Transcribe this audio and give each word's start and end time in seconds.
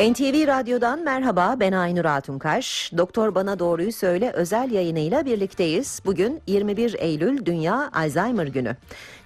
NTV 0.00 0.46
Radyo'dan 0.46 1.04
merhaba 1.04 1.56
ben 1.60 1.72
Aynur 1.72 2.04
Altunkaş. 2.04 2.92
Doktor 2.98 3.34
Bana 3.34 3.58
Doğruyu 3.58 3.92
Söyle 3.92 4.32
özel 4.34 4.70
yayınıyla 4.70 5.26
birlikteyiz. 5.26 6.02
Bugün 6.06 6.40
21 6.46 6.96
Eylül 6.98 7.46
Dünya 7.46 7.90
Alzheimer 7.94 8.46
Günü. 8.46 8.76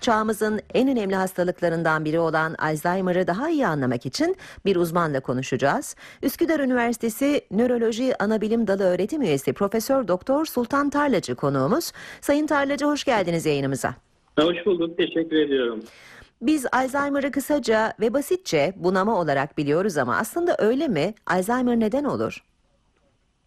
Çağımızın 0.00 0.60
en 0.74 0.88
önemli 0.88 1.14
hastalıklarından 1.14 2.04
biri 2.04 2.18
olan 2.18 2.54
Alzheimer'ı 2.58 3.26
daha 3.26 3.50
iyi 3.50 3.66
anlamak 3.66 4.06
için 4.06 4.36
bir 4.64 4.76
uzmanla 4.76 5.20
konuşacağız. 5.20 5.96
Üsküdar 6.22 6.60
Üniversitesi 6.60 7.40
Nöroloji 7.50 8.22
Anabilim 8.22 8.66
Dalı 8.66 8.84
öğretim 8.84 9.22
üyesi 9.22 9.52
Profesör 9.52 10.08
Doktor 10.08 10.46
Sultan 10.46 10.90
Tarlacı 10.90 11.34
konuğumuz. 11.34 11.92
Sayın 12.20 12.46
Tarlacı 12.46 12.86
hoş 12.86 13.04
geldiniz 13.04 13.46
yayınımıza. 13.46 13.94
Hoş 14.38 14.66
bulduk, 14.66 14.96
teşekkür 14.96 15.36
ediyorum. 15.36 15.80
Biz 16.42 16.66
Alzheimer'ı 16.72 17.30
kısaca 17.30 17.92
ve 18.00 18.14
basitçe 18.14 18.72
bunama 18.76 19.20
olarak 19.20 19.58
biliyoruz 19.58 19.98
ama 19.98 20.16
aslında 20.16 20.56
öyle 20.58 20.88
mi? 20.88 21.14
Alzheimer 21.26 21.80
neden 21.80 22.04
olur? 22.04 22.42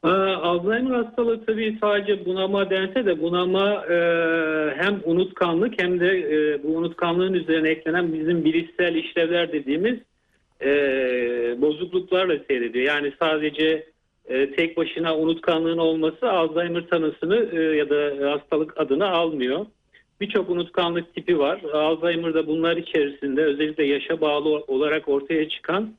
Ee, 0.03 0.07
Alzheimer 0.07 1.03
hastalığı 1.03 1.45
tabii 1.45 1.77
sadece 1.81 2.25
bunama 2.25 2.69
dense 2.69 3.05
de 3.05 3.21
bunama 3.21 3.85
e, 3.85 3.95
hem 4.77 5.01
unutkanlık 5.03 5.81
hem 5.81 5.99
de 5.99 6.07
e, 6.07 6.63
bu 6.63 6.67
unutkanlığın 6.67 7.33
üzerine 7.33 7.69
eklenen 7.69 8.13
bizim 8.13 8.45
bilişsel 8.45 8.95
işlevler 8.95 9.51
dediğimiz 9.51 9.99
e, 10.61 10.71
bozukluklarla 11.61 12.35
seyrediyor. 12.47 12.85
Yani 12.85 13.13
sadece 13.19 13.87
e, 14.25 14.51
tek 14.51 14.77
başına 14.77 15.17
unutkanlığın 15.17 15.77
olması 15.77 16.31
Alzheimer 16.31 16.87
tanısını 16.87 17.49
e, 17.51 17.61
ya 17.61 17.89
da 17.89 18.31
hastalık 18.31 18.73
adını 18.77 19.09
almıyor. 19.09 19.65
Birçok 20.21 20.49
unutkanlık 20.49 21.15
tipi 21.15 21.39
var. 21.39 21.61
Alzheimer'da 21.73 22.47
bunlar 22.47 22.77
içerisinde 22.77 23.43
özellikle 23.43 23.85
yaşa 23.85 24.21
bağlı 24.21 24.49
olarak 24.49 25.09
ortaya 25.09 25.49
çıkan 25.49 25.93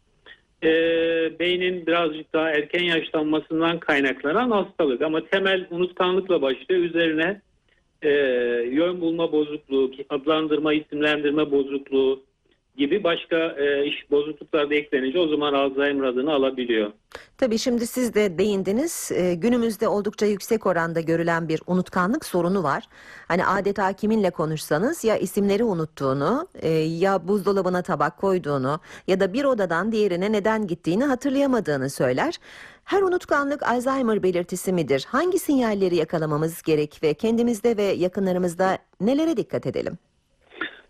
e, 0.62 0.68
beynin 1.38 1.86
birazcık 1.86 2.32
daha 2.32 2.50
erken 2.50 2.84
yaşlanmasından 2.84 3.78
kaynaklanan 3.78 4.50
hastalık. 4.50 5.02
Ama 5.02 5.24
temel 5.24 5.66
unutkanlıkla 5.70 6.42
başlıyor. 6.42 6.82
Üzerine 6.82 7.40
e, 8.02 8.10
yön 8.70 9.00
bulma 9.00 9.32
bozukluğu, 9.32 9.90
adlandırma, 10.08 10.74
isimlendirme 10.74 11.50
bozukluğu 11.50 12.22
gibi 12.76 13.04
başka 13.04 13.36
e, 13.36 13.84
iş 13.84 14.10
bozukluklar 14.10 14.70
da 14.70 14.74
eklenince 14.74 15.18
o 15.18 15.28
zaman 15.28 15.52
Alzheimer 15.52 16.04
adını 16.04 16.32
alabiliyor. 16.32 16.92
Tabii 17.38 17.58
şimdi 17.58 17.86
siz 17.86 18.14
de 18.14 18.38
değindiniz. 18.38 19.10
Ee, 19.14 19.34
günümüzde 19.34 19.88
oldukça 19.88 20.26
yüksek 20.26 20.66
oranda 20.66 21.00
görülen 21.00 21.48
bir 21.48 21.62
unutkanlık 21.66 22.24
sorunu 22.24 22.62
var. 22.62 22.84
Hani 23.28 23.46
adeta 23.46 23.92
kiminle 23.92 24.30
konuşsanız 24.30 25.04
ya 25.04 25.16
isimleri 25.16 25.64
unuttuğunu, 25.64 26.48
e, 26.54 26.68
ya 26.68 27.28
buzdolabına 27.28 27.82
tabak 27.82 28.18
koyduğunu 28.18 28.80
ya 29.06 29.20
da 29.20 29.32
bir 29.32 29.44
odadan 29.44 29.92
diğerine 29.92 30.32
neden 30.32 30.66
gittiğini 30.66 31.04
hatırlayamadığını 31.04 31.90
söyler. 31.90 32.34
Her 32.84 33.02
unutkanlık 33.02 33.62
Alzheimer 33.62 34.22
belirtisi 34.22 34.72
midir? 34.72 35.06
Hangi 35.08 35.38
sinyalleri 35.38 35.96
yakalamamız 35.96 36.62
gerek 36.62 37.00
ve 37.02 37.14
kendimizde 37.14 37.76
ve 37.76 37.82
yakınlarımızda 37.82 38.78
nelere 39.00 39.36
dikkat 39.36 39.66
edelim? 39.66 39.98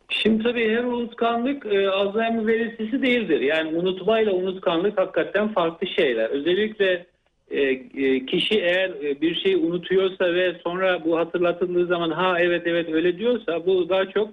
Şimdi 0.09 0.43
tabii 0.43 0.71
her 0.71 0.85
unutkanlık 0.85 1.67
e, 1.67 1.89
Alzheimer 1.89 2.47
belirtisi 2.47 3.03
değildir. 3.03 3.41
Yani 3.41 3.79
unutmayla 3.79 4.33
unutkanlık 4.33 4.99
hakikaten 4.99 5.49
farklı 5.49 5.87
şeyler. 5.87 6.31
Özellikle 6.31 7.07
e, 7.51 7.61
e, 7.61 8.27
kişi 8.27 8.55
eğer 8.61 8.91
e, 8.91 9.21
bir 9.21 9.35
şeyi 9.35 9.57
unutuyorsa 9.57 10.35
ve 10.35 10.57
sonra 10.65 11.05
bu 11.05 11.19
hatırlatıldığı 11.19 11.87
zaman 11.87 12.11
ha 12.11 12.41
evet 12.41 12.63
evet 12.67 12.89
öyle 12.93 13.19
diyorsa 13.19 13.67
bu 13.67 13.89
daha 13.89 14.11
çok 14.11 14.29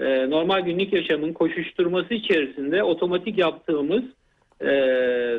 e, 0.00 0.30
normal 0.30 0.60
günlük 0.60 0.92
yaşamın 0.92 1.32
koşuşturması 1.32 2.14
içerisinde 2.14 2.82
otomatik 2.82 3.38
yaptığımız 3.38 4.02
e, 4.60 4.66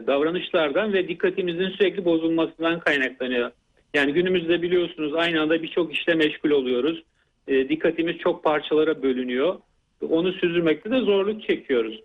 davranışlardan 0.07 0.93
ve 0.93 1.07
dikkatimizin 1.07 1.69
sürekli 1.69 2.05
bozulmasından 2.05 2.79
kaynaklanıyor. 2.79 3.51
Yani 3.93 4.13
günümüzde 4.13 4.61
biliyorsunuz 4.61 5.13
aynı 5.15 5.41
anda 5.41 5.63
birçok 5.63 5.93
işle 5.93 6.13
meşgul 6.13 6.49
oluyoruz. 6.49 7.03
E, 7.47 7.69
dikkatimiz 7.69 8.17
çok 8.17 8.43
parçalara 8.43 9.03
bölünüyor 9.03 9.55
onu 10.09 10.33
sürdürmekte 10.33 10.91
de 10.91 10.99
zorluk 10.99 11.43
çekiyoruz. 11.43 12.01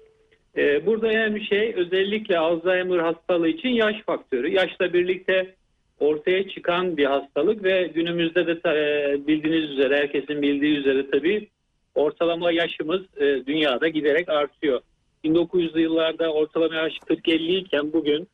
Ee, 0.57 0.87
burada 0.87 1.07
önemli 1.07 1.47
şey 1.47 1.75
özellikle 1.77 2.39
Alzheimer 2.39 2.99
hastalığı 2.99 3.49
için 3.49 3.69
yaş 3.69 4.03
faktörü. 4.07 4.49
Yaşla 4.49 4.93
birlikte 4.93 5.55
ortaya 6.01 6.49
çıkan 6.49 6.97
bir 6.97 7.05
hastalık 7.05 7.65
ve 7.65 7.91
günümüzde 7.95 8.47
de 8.47 8.53
e, 8.53 9.27
bildiğiniz 9.27 9.71
üzere 9.71 9.97
herkesin 9.97 10.43
bildiği 10.43 10.77
üzere 10.77 11.11
tabii 11.11 11.49
ortalama 11.95 12.53
yaşımız 12.53 13.01
e, 13.17 13.47
dünyada 13.47 13.89
giderek 13.89 14.29
artıyor. 14.29 14.81
1900'lü 15.25 15.81
yıllarda 15.81 16.33
ortalama 16.33 16.75
yaş 16.75 16.93
40-50 16.93 17.57
iken 17.57 17.93
bugün 17.93 18.29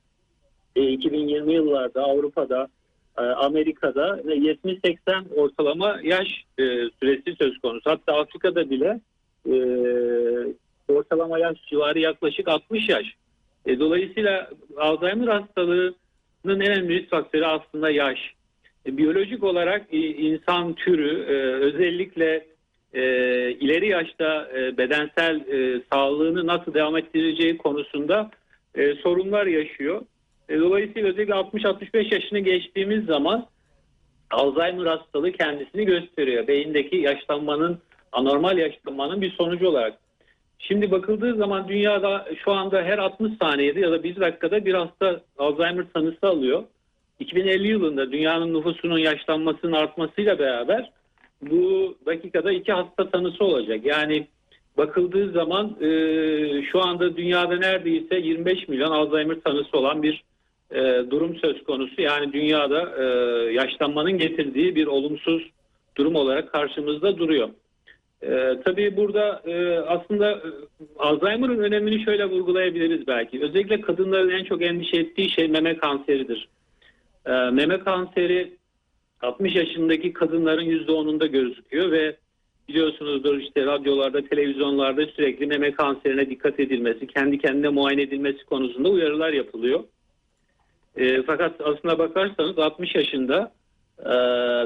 2020 0.76 1.52
e, 1.52 1.54
yıllarda 1.54 2.04
Avrupa'da 2.04 2.68
Amerika'da 3.36 4.20
70-80 4.20 5.34
ortalama 5.34 5.98
yaş 6.02 6.44
süresi 7.00 7.36
söz 7.38 7.58
konusu. 7.58 7.90
Hatta 7.90 8.12
Afrika'da 8.12 8.70
bile 8.70 9.00
e, 9.46 9.54
ortalama 10.88 11.38
yaş 11.38 11.58
civarı 11.66 11.98
yaklaşık 11.98 12.48
60 12.48 12.88
yaş. 12.88 13.06
E, 13.66 13.78
dolayısıyla 13.80 14.50
Alzheimer 14.76 15.28
hastalığının 15.28 15.94
en 16.44 16.60
önemli 16.60 17.00
risk 17.00 17.10
faktörü 17.10 17.44
aslında 17.44 17.90
yaş. 17.90 18.18
E, 18.86 18.96
biyolojik 18.96 19.44
olarak 19.44 19.86
e, 19.92 19.98
insan 19.98 20.74
türü 20.74 21.22
e, 21.22 21.34
özellikle 21.64 22.46
e, 22.94 23.02
ileri 23.50 23.88
yaşta 23.88 24.48
e, 24.56 24.76
bedensel 24.76 25.40
e, 25.40 25.82
sağlığını 25.92 26.46
nasıl 26.46 26.74
devam 26.74 26.96
ettireceği 26.96 27.58
konusunda 27.58 28.30
e, 28.74 28.94
sorunlar 28.94 29.46
yaşıyor. 29.46 30.02
E, 30.48 30.58
dolayısıyla 30.58 31.08
özellikle 31.08 31.34
60-65 31.34 32.14
yaşını 32.14 32.38
geçtiğimiz 32.38 33.04
zaman 33.04 33.46
Alzheimer 34.30 34.86
hastalığı 34.86 35.32
kendisini 35.32 35.84
gösteriyor. 35.84 36.46
Beyindeki 36.46 36.96
yaşlanmanın 36.96 37.78
anormal 38.12 38.58
yaşlanmanın 38.58 39.20
bir 39.20 39.32
sonucu 39.32 39.68
olarak. 39.68 39.98
Şimdi 40.58 40.90
bakıldığı 40.90 41.36
zaman 41.36 41.68
dünyada 41.68 42.28
şu 42.44 42.52
anda 42.52 42.82
her 42.82 42.98
60 42.98 43.32
saniyede 43.42 43.80
ya 43.80 43.92
da 43.92 44.02
1 44.02 44.20
dakikada 44.20 44.64
bir 44.64 44.74
hasta 44.74 45.20
Alzheimer 45.38 45.84
tanısı 45.94 46.26
alıyor. 46.26 46.64
2050 47.20 47.68
yılında 47.68 48.12
dünyanın 48.12 48.54
nüfusunun 48.54 48.98
yaşlanmasının 48.98 49.72
artmasıyla 49.72 50.38
beraber 50.38 50.90
bu 51.42 51.94
dakikada 52.06 52.52
iki 52.52 52.72
hasta 52.72 53.10
tanısı 53.10 53.44
olacak. 53.44 53.80
Yani 53.84 54.26
bakıldığı 54.76 55.32
zaman 55.32 55.76
e, 55.80 55.88
şu 56.72 56.82
anda 56.82 57.16
dünyada 57.16 57.56
neredeyse 57.56 58.16
25 58.16 58.68
milyon 58.68 58.90
Alzheimer 58.90 59.40
tanısı 59.40 59.78
olan 59.78 60.02
bir 60.02 60.24
e, 60.70 61.10
durum 61.10 61.36
söz 61.36 61.64
konusu. 61.64 62.02
Yani 62.02 62.32
dünyada 62.32 62.92
e, 62.98 63.04
yaşlanmanın 63.52 64.18
getirdiği 64.18 64.74
bir 64.74 64.86
olumsuz 64.86 65.50
durum 65.96 66.14
olarak 66.14 66.52
karşımızda 66.52 67.18
duruyor. 67.18 67.48
Ee, 68.22 68.58
tabii 68.64 68.96
burada 68.96 69.42
e, 69.46 69.78
aslında 69.78 70.30
e, 70.32 70.40
Alzheimer'ın 70.98 71.58
önemini 71.58 72.04
şöyle 72.04 72.24
vurgulayabiliriz 72.24 73.06
belki. 73.06 73.42
Özellikle 73.42 73.80
kadınların 73.80 74.30
en 74.30 74.44
çok 74.44 74.62
endişe 74.62 74.96
ettiği 74.96 75.30
şey 75.30 75.48
meme 75.48 75.76
kanseridir. 75.76 76.48
E, 77.26 77.32
meme 77.32 77.78
kanseri 77.78 78.52
60 79.22 79.54
yaşındaki 79.54 80.12
kadınların 80.12 80.64
%10'unda 80.64 81.26
gözüküyor 81.26 81.90
ve 81.90 82.16
biliyorsunuzdur 82.68 83.38
işte 83.38 83.66
radyolarda, 83.66 84.24
televizyonlarda 84.24 85.06
sürekli 85.06 85.46
meme 85.46 85.72
kanserine 85.72 86.30
dikkat 86.30 86.60
edilmesi, 86.60 87.06
kendi 87.06 87.38
kendine 87.38 87.68
muayene 87.68 88.02
edilmesi 88.02 88.44
konusunda 88.44 88.88
uyarılar 88.88 89.32
yapılıyor. 89.32 89.84
E, 90.96 91.22
fakat 91.22 91.60
aslına 91.60 91.98
bakarsanız 91.98 92.58
60 92.58 92.94
yaşında 92.94 93.52
e, 94.04 94.12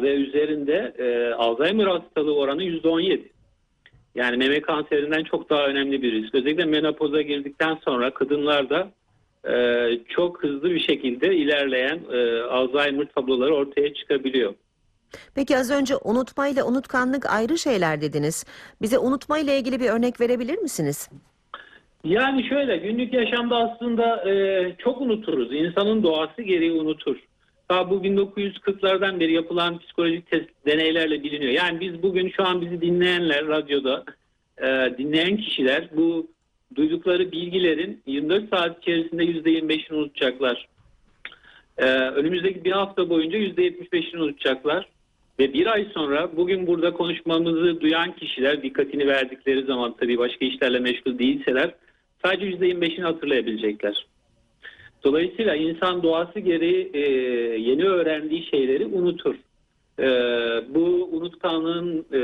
ve 0.03 0.15
üzerinde 0.15 0.95
e, 0.99 1.35
Alzheimer 1.35 1.87
hastalığı 1.87 2.37
oranı 2.37 2.63
%17. 2.63 3.36
Yani 4.17 4.37
meme 4.37 4.61
kanserinden 4.61 5.25
çok 5.25 5.51
daha 5.51 5.67
önemli 5.67 6.03
bir 6.03 6.13
risk. 6.13 6.35
Özellikle 6.35 6.65
menopoza 6.65 7.23
girdikten 7.23 7.79
sonra 7.85 8.15
kadınlarda 8.15 8.91
e, 9.49 9.55
çok 10.09 10.43
hızlı 10.43 10.71
bir 10.71 10.81
şekilde 10.81 11.37
ilerleyen 11.37 12.01
e, 12.13 12.41
Alzheimer 12.41 13.07
tabloları 13.15 13.55
ortaya 13.55 13.95
çıkabiliyor. 13.95 14.55
Peki 15.35 15.57
az 15.57 15.71
önce 15.71 15.97
unutma 15.97 16.49
ile 16.49 16.63
unutkanlık 16.63 17.35
ayrı 17.35 17.59
şeyler 17.59 18.01
dediniz. 18.01 18.45
Bize 18.83 18.99
unutma 18.99 19.39
ile 19.39 19.59
ilgili 19.59 19.81
bir 19.81 19.91
örnek 19.91 20.21
verebilir 20.21 20.59
misiniz? 20.59 21.11
Yani 22.05 22.49
şöyle 22.49 22.77
günlük 22.77 23.13
yaşamda 23.15 23.57
aslında 23.57 24.31
e, 24.31 24.77
çok 24.79 25.01
unuturuz. 25.01 25.55
İnsanın 25.55 26.03
doğası 26.03 26.43
gereği 26.43 26.73
unutur. 26.73 27.17
Daha 27.71 27.91
bu 27.91 27.95
1940'lardan 27.95 29.21
beri 29.21 29.33
yapılan 29.33 29.79
psikolojik 29.79 30.31
test 30.31 30.49
deneylerle 30.67 31.23
biliniyor. 31.23 31.53
Yani 31.53 31.81
biz 31.81 32.03
bugün 32.03 32.29
şu 32.29 32.45
an 32.45 32.61
bizi 32.61 32.81
dinleyenler 32.81 33.47
radyoda 33.47 34.05
e, 34.59 34.67
dinleyen 34.99 35.37
kişiler 35.37 35.89
bu 35.97 36.27
duydukları 36.75 37.33
bilgilerin 37.33 38.03
24 38.07 38.51
saat 38.51 38.83
içerisinde 38.83 39.25
%25'ini 39.25 39.95
unutacaklar. 39.95 40.69
E, 41.79 41.85
önümüzdeki 41.87 42.65
bir 42.65 42.73
hafta 42.73 43.11
boyunca 43.11 43.39
%75'ini 43.39 44.19
unutacaklar. 44.19 44.89
Ve 45.39 45.53
bir 45.53 45.67
ay 45.67 45.87
sonra 45.95 46.37
bugün 46.37 46.67
burada 46.67 46.93
konuşmamızı 46.93 47.81
duyan 47.81 48.17
kişiler 48.17 48.63
dikkatini 48.63 49.07
verdikleri 49.07 49.63
zaman 49.63 49.95
tabii 50.01 50.19
başka 50.19 50.45
işlerle 50.45 50.79
meşgul 50.79 51.19
değilseler 51.19 51.75
sadece 52.25 52.47
%25'ini 52.47 53.03
hatırlayabilecekler. 53.03 54.07
Dolayısıyla 55.07 55.57
insan 55.57 56.03
doğası 56.03 56.41
gereği 56.41 56.91
e, 56.95 57.01
yeni 57.61 57.85
öğrendiği 57.85 58.47
şeyleri 58.47 58.87
unutur. 58.87 59.35
E, 59.99 60.07
bu 60.75 61.09
unutkanlığın 61.13 62.07
e, 62.13 62.19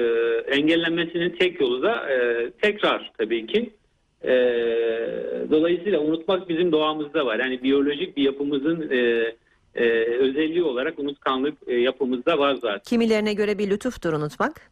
engellenmesinin 0.56 1.30
tek 1.30 1.60
yolu 1.60 1.82
da 1.82 2.10
e, 2.10 2.50
tekrar 2.50 3.12
tabii 3.18 3.46
ki. 3.46 3.70
E, 4.24 4.34
dolayısıyla 5.50 6.00
unutmak 6.00 6.48
bizim 6.48 6.72
doğamızda 6.72 7.26
var. 7.26 7.38
Yani 7.38 7.62
biyolojik 7.62 8.16
bir 8.16 8.22
yapımızın 8.22 8.90
e, 8.90 8.96
e, 9.74 9.84
özelliği 10.04 10.62
olarak 10.62 10.98
unutkanlık 10.98 11.54
e, 11.66 11.74
yapımızda 11.74 12.38
var 12.38 12.54
zaten. 12.54 12.82
Kimilerine 12.86 13.34
göre 13.34 13.58
bir 13.58 13.70
lütuftur 13.70 14.12
unutmak. 14.12 14.70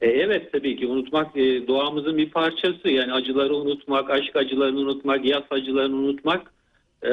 E, 0.00 0.08
evet 0.08 0.52
tabii 0.52 0.76
ki 0.76 0.86
unutmak 0.86 1.36
e, 1.36 1.66
doğamızın 1.66 2.16
bir 2.16 2.30
parçası. 2.30 2.88
Yani 2.88 3.12
acıları 3.12 3.56
unutmak, 3.56 4.10
aşk 4.10 4.36
acılarını 4.36 4.78
unutmak, 4.80 5.24
yas 5.24 5.44
acılarını 5.50 5.96
unutmak 5.96 6.57
e, 7.04 7.12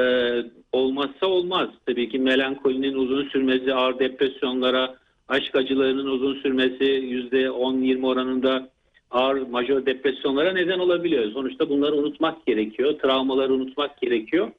olmazsa 0.71 1.27
olmaz. 1.27 1.69
Tabii 1.85 2.09
ki 2.09 2.19
melankolinin 2.19 2.93
uzun 2.93 3.29
sürmesi, 3.29 3.73
ağır 3.73 3.99
depresyonlara, 3.99 4.95
aşk 5.27 5.55
acılarının 5.55 6.05
uzun 6.05 6.35
sürmesi 6.35 6.83
%10-20 6.83 8.05
oranında 8.05 8.69
ağır 9.11 9.41
majör 9.41 9.85
depresyonlara 9.85 10.51
neden 10.53 10.79
olabiliyor. 10.79 11.31
Sonuçta 11.31 11.69
bunları 11.69 11.95
unutmak 11.95 12.45
gerekiyor. 12.45 12.99
Travmaları 12.99 13.53
unutmak 13.53 14.01
gerekiyor. 14.01 14.51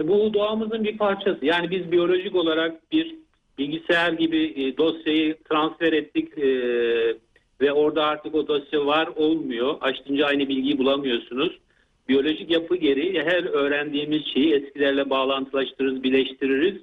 E, 0.00 0.08
bu 0.08 0.34
doğamızın 0.34 0.84
bir 0.84 0.98
parçası. 0.98 1.46
Yani 1.46 1.70
biz 1.70 1.92
biyolojik 1.92 2.34
olarak 2.34 2.92
bir 2.92 3.14
bilgisayar 3.58 4.12
gibi 4.12 4.54
e, 4.56 4.76
dosyayı 4.76 5.36
transfer 5.50 5.92
ettik 5.92 6.38
e, 6.38 6.48
ve 7.60 7.72
orada 7.72 8.04
artık 8.04 8.34
o 8.34 8.48
dosya 8.48 8.86
var 8.86 9.08
olmuyor. 9.16 9.74
Açtınca 9.80 10.26
aynı 10.26 10.48
bilgiyi 10.48 10.78
bulamıyorsunuz. 10.78 11.58
Biyolojik 12.08 12.50
yapı 12.50 12.76
gereği 12.76 13.22
her 13.22 13.44
öğrendiğimiz 13.44 14.22
şeyi 14.34 14.54
eskilerle 14.54 15.10
bağlantılaştırırız, 15.10 16.02
birleştiririz. 16.02 16.82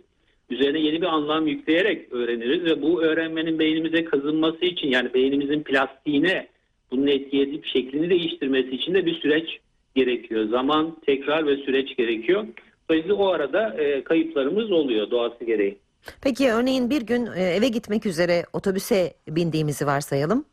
Üzerine 0.49 0.79
yeni 0.79 1.01
bir 1.01 1.07
anlam 1.07 1.47
yükleyerek 1.47 2.13
öğreniriz 2.13 2.63
ve 2.63 2.81
bu 2.81 3.03
öğrenmenin 3.03 3.59
beynimize 3.59 4.05
kazınması 4.05 4.65
için 4.65 4.87
yani 4.87 5.13
beynimizin 5.13 5.63
plastiğine 5.63 6.47
bunun 6.91 7.07
etki 7.07 7.41
edip 7.41 7.65
şeklini 7.65 8.09
değiştirmesi 8.09 8.69
için 8.69 8.93
de 8.93 9.05
bir 9.05 9.13
süreç 9.13 9.59
gerekiyor. 9.95 10.49
Zaman, 10.49 10.97
tekrar 11.05 11.47
ve 11.47 11.55
süreç 11.57 11.97
gerekiyor. 11.97 12.47
Dolayısıyla 12.89 13.15
o 13.15 13.27
arada 13.27 13.73
e, 13.73 14.03
kayıplarımız 14.03 14.71
oluyor 14.71 15.11
doğası 15.11 15.45
gereği. 15.45 15.77
Peki 16.21 16.51
örneğin 16.51 16.89
bir 16.89 17.01
gün 17.01 17.25
e, 17.25 17.43
eve 17.43 17.67
gitmek 17.67 18.05
üzere 18.05 18.43
otobüse 18.53 19.13
bindiğimizi 19.27 19.85
varsayalım. 19.85 20.45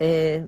E, 0.00 0.38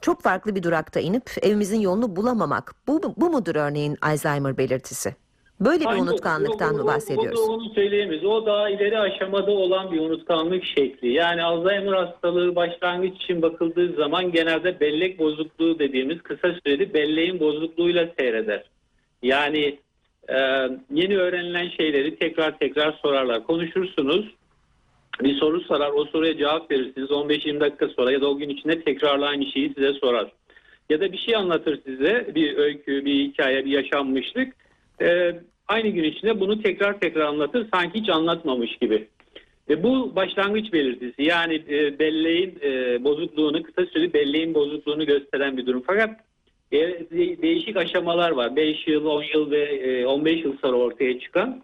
çok 0.00 0.22
farklı 0.22 0.54
bir 0.54 0.62
durakta 0.62 1.00
inip 1.00 1.22
evimizin 1.42 1.80
yolunu 1.80 2.16
bulamamak. 2.16 2.74
Bu, 2.88 3.00
bu 3.16 3.30
mudur 3.30 3.54
örneğin 3.56 3.96
Alzheimer 4.02 4.58
belirtisi? 4.58 5.14
Böyle 5.60 5.84
bir 5.84 6.00
unutkanlıktan 6.00 6.74
o- 6.74 6.76
mı 6.76 6.82
o- 6.82 6.86
bahsediyoruz? 6.86 7.40
O, 7.40 7.52
onu 7.52 7.70
söyleyemeyiz. 7.74 8.24
O 8.24 8.46
daha 8.46 8.70
ileri 8.70 8.98
aşamada 8.98 9.50
olan 9.50 9.92
bir 9.92 10.00
unutkanlık 10.00 10.64
şekli. 10.64 11.12
Yani 11.12 11.42
Alzheimer 11.42 11.92
hastalığı 11.92 12.56
başlangıç 12.56 13.22
için 13.22 13.42
bakıldığı 13.42 13.92
zaman 13.96 14.32
genelde 14.32 14.80
bellek 14.80 15.18
bozukluğu 15.18 15.78
dediğimiz 15.78 16.22
kısa 16.22 16.48
süreli 16.66 16.94
belleğin 16.94 17.40
bozukluğuyla 17.40 18.08
seyreder. 18.18 18.64
Yani 19.22 19.78
e, 20.28 20.36
yeni 20.90 21.16
öğrenilen 21.18 21.68
şeyleri 21.68 22.16
tekrar 22.18 22.58
tekrar 22.58 22.92
sorarlar. 22.92 23.46
Konuşursunuz. 23.46 24.34
Bir 25.22 25.34
soru 25.34 25.60
sorar. 25.60 25.90
O 25.90 26.04
soruya 26.04 26.36
cevap 26.38 26.70
verirsiniz. 26.70 27.10
15-20 27.10 27.60
dakika 27.60 27.88
sonra 27.88 28.12
ya 28.12 28.20
da 28.20 28.30
o 28.30 28.36
gün 28.36 28.48
içinde 28.48 28.80
tekrarla 28.80 29.26
aynı 29.26 29.46
şeyi 29.46 29.74
size 29.74 29.92
sorar. 29.92 30.32
Ya 30.90 31.00
da 31.00 31.12
bir 31.12 31.18
şey 31.18 31.36
anlatır 31.36 31.80
size. 31.86 32.30
Bir 32.34 32.56
öykü, 32.56 33.04
bir 33.04 33.14
hikaye, 33.14 33.64
bir 33.64 33.70
yaşanmışlık. 33.70 34.52
Ee, 35.02 35.34
aynı 35.68 35.88
gün 35.88 36.04
içinde 36.04 36.40
bunu 36.40 36.62
tekrar 36.62 37.00
tekrar 37.00 37.20
anlatır. 37.20 37.66
Sanki 37.74 38.00
hiç 38.00 38.08
anlatmamış 38.08 38.76
gibi. 38.76 39.08
Ve 39.68 39.82
bu 39.82 40.16
başlangıç 40.16 40.72
belirtisi. 40.72 41.22
Yani 41.22 41.54
e, 41.68 41.98
belleğin 41.98 42.58
e, 42.62 43.04
bozukluğunu, 43.04 43.62
kısa 43.62 43.86
süreli 43.86 44.12
belleğin 44.12 44.54
bozukluğunu 44.54 45.06
gösteren 45.06 45.56
bir 45.56 45.66
durum. 45.66 45.82
Fakat 45.86 46.20
e, 46.72 46.78
de- 46.78 47.42
değişik 47.42 47.76
aşamalar 47.76 48.30
var. 48.30 48.56
5 48.56 48.86
yıl, 48.86 49.06
10 49.06 49.22
yıl 49.34 49.50
ve 49.50 49.62
e, 49.62 50.06
15 50.06 50.44
yıl 50.44 50.56
sonra 50.58 50.76
ortaya 50.76 51.20
çıkan. 51.20 51.62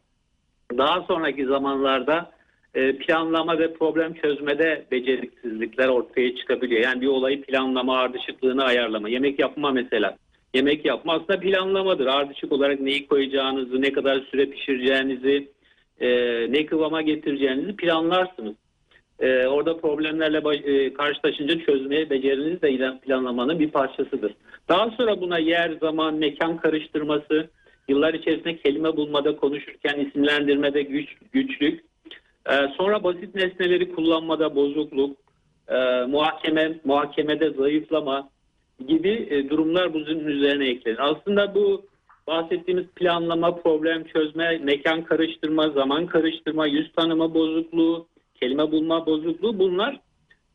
Daha 0.79 1.03
sonraki 1.03 1.47
zamanlarda 1.47 2.17
e, 2.17 2.40
planlama 2.73 3.59
ve 3.59 3.73
problem 3.75 4.15
çözmede 4.15 4.87
beceriksizlikler 4.91 5.89
ortaya 5.89 6.37
çıkabiliyor. 6.37 6.83
Yani 6.83 7.01
bir 7.01 7.07
olayı 7.07 7.43
planlama, 7.43 7.97
ardışıklığını 7.97 8.65
ayarlama. 8.65 9.09
Yemek 9.09 9.39
yapma 9.39 9.71
mesela. 9.71 10.17
Yemek 10.55 10.85
yapma 10.85 11.13
aslında 11.13 11.41
planlamadır. 11.41 12.07
Ardışık 12.07 12.53
olarak 12.53 12.81
neyi 12.81 13.07
koyacağınızı, 13.07 13.83
ne 13.83 13.93
kadar 13.93 14.21
süre 14.21 14.47
pişireceğinizi, 14.47 15.49
e, 16.01 16.09
ne 16.53 16.67
kıvama 16.67 17.03
getireceğinizi 17.03 17.77
planlarsınız. 17.77 18.55
E, 19.21 19.47
orada 19.47 19.77
problemlerle 19.77 20.43
e, 20.57 20.93
karşılaşınca 20.93 21.59
çözmeye 21.61 22.11
beceriniz 22.11 22.63
de 22.63 22.99
planlamanın 23.03 23.59
bir 23.59 23.71
parçasıdır. 23.71 24.35
Daha 24.69 24.91
sonra 24.91 25.21
buna 25.21 25.39
yer, 25.39 25.77
zaman, 25.81 26.15
mekan 26.15 26.57
karıştırması, 26.57 27.51
yıllar 27.89 28.15
içerisinde 28.15 28.57
kelime 28.57 28.97
bulmada, 28.97 29.37
konuşurken 29.37 30.01
isimlendirmede 30.01 30.83
güç, 30.83 31.09
güçlük, 31.33 31.85
sonra 32.77 33.05
basit 33.05 33.35
nesneleri 33.35 33.95
kullanmada 33.95 34.55
bozukluk, 34.55 35.17
e, 35.69 36.05
muhakeme 36.05 36.81
muhakemede 36.85 37.51
zayıflama 37.51 38.29
gibi 38.89 39.29
e, 39.31 39.51
durumlar 39.51 39.95
bunun 39.95 40.25
üzerine 40.25 40.69
eklenir. 40.69 40.99
Aslında 41.11 41.55
bu 41.55 41.87
bahsettiğimiz 42.27 42.87
planlama, 42.87 43.57
problem 43.57 44.05
çözme, 44.05 44.59
mekan 44.59 45.05
karıştırma, 45.05 45.69
zaman 45.69 46.07
karıştırma, 46.07 46.67
yüz 46.67 46.93
tanıma 46.93 47.35
bozukluğu, 47.35 48.07
kelime 48.41 48.73
bulma 48.73 49.07
bozukluğu 49.07 49.59
bunlar 49.59 50.01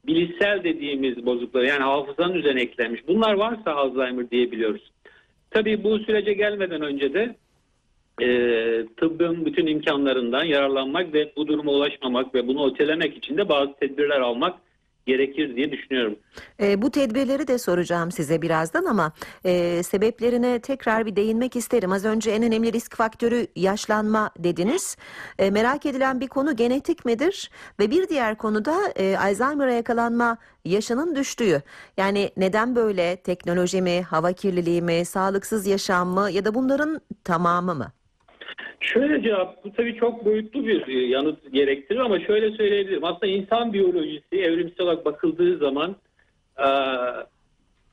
bilişsel 0.08 0.64
dediğimiz 0.64 1.26
bozukluklar 1.26 1.64
yani 1.64 1.84
hafızanın 1.84 2.34
üzerine 2.34 2.62
eklenmiş. 2.62 3.08
Bunlar 3.08 3.34
varsa 3.34 3.72
Alzheimer 3.72 4.32
diyebiliyoruz. 4.32 4.92
Tabii 5.52 5.84
bu 5.84 6.00
sürece 6.00 6.34
gelmeden 6.34 6.82
önce 6.82 7.14
de 7.14 7.36
e, 8.22 8.28
tıbbın 8.98 9.46
bütün 9.46 9.68
imkanlarından 9.68 10.44
yararlanmak 10.44 11.14
ve 11.14 11.34
bu 11.36 11.48
duruma 11.48 11.72
ulaşmamak 11.72 12.36
ve 12.36 12.48
bunu 12.48 12.72
ötelemek 12.72 13.18
için 13.18 13.38
de 13.38 13.50
bazı 13.50 13.74
tedbirler 13.74 14.20
almak 14.20 14.56
gerekir 15.06 15.56
diye 15.56 15.72
düşünüyorum. 15.72 16.16
E, 16.62 16.82
bu 16.82 16.92
tedbirleri 16.92 17.48
de 17.48 17.58
soracağım 17.58 18.12
size 18.12 18.42
birazdan 18.42 18.86
ama 18.86 19.12
e, 19.46 19.84
sebeplerine 19.84 20.60
tekrar 20.60 21.06
bir 21.06 21.16
değinmek 21.16 21.56
isterim. 21.56 21.92
Az 21.92 22.06
önce 22.06 22.32
en 22.32 22.44
önemli 22.44 22.74
risk 22.74 22.96
faktörü 22.96 23.48
yaşlanma 23.56 24.32
dediniz. 24.40 24.98
E, 25.40 25.52
merak 25.52 25.86
edilen 25.86 26.20
bir 26.20 26.28
konu 26.28 26.56
genetik 26.56 27.06
midir? 27.06 27.52
Ve 27.80 27.92
bir 27.92 28.10
diğer 28.10 28.38
konu 28.38 28.66
da 28.66 28.76
e, 28.96 29.18
Alzheimer'a 29.18 29.72
yakalanma 29.72 30.38
yaşının 30.66 31.16
düştüğü. 31.16 31.62
Yani 31.98 32.30
neden 32.38 32.76
böyle? 32.76 33.16
Teknoloji 33.16 33.82
mi, 33.82 34.02
hava 34.02 34.34
kirliliği 34.34 34.82
mi, 34.82 35.06
sağlıksız 35.06 35.68
yaşam 35.68 36.08
mı 36.08 36.32
ya 36.32 36.46
da 36.46 36.54
bunların 36.54 37.02
tamamı 37.24 37.76
mı? 37.76 37.92
Şöyle 38.80 39.22
cevap, 39.22 39.64
bu 39.64 39.74
tabii 39.74 39.96
çok 39.96 40.26
boyutlu 40.26 40.66
bir 40.68 40.88
e, 40.88 41.06
yanıt 41.08 41.54
gerektirir 41.54 42.00
ama 42.00 42.20
şöyle 42.20 42.52
söyleyebilirim. 42.52 43.04
Aslında 43.04 43.28
insan 43.28 43.74
biyolojisi 43.74 44.36
evrimsel 44.36 44.82
olarak 44.82 45.06
bakıldığı 45.06 45.58
zaman 45.58 45.96
e, 46.58 46.68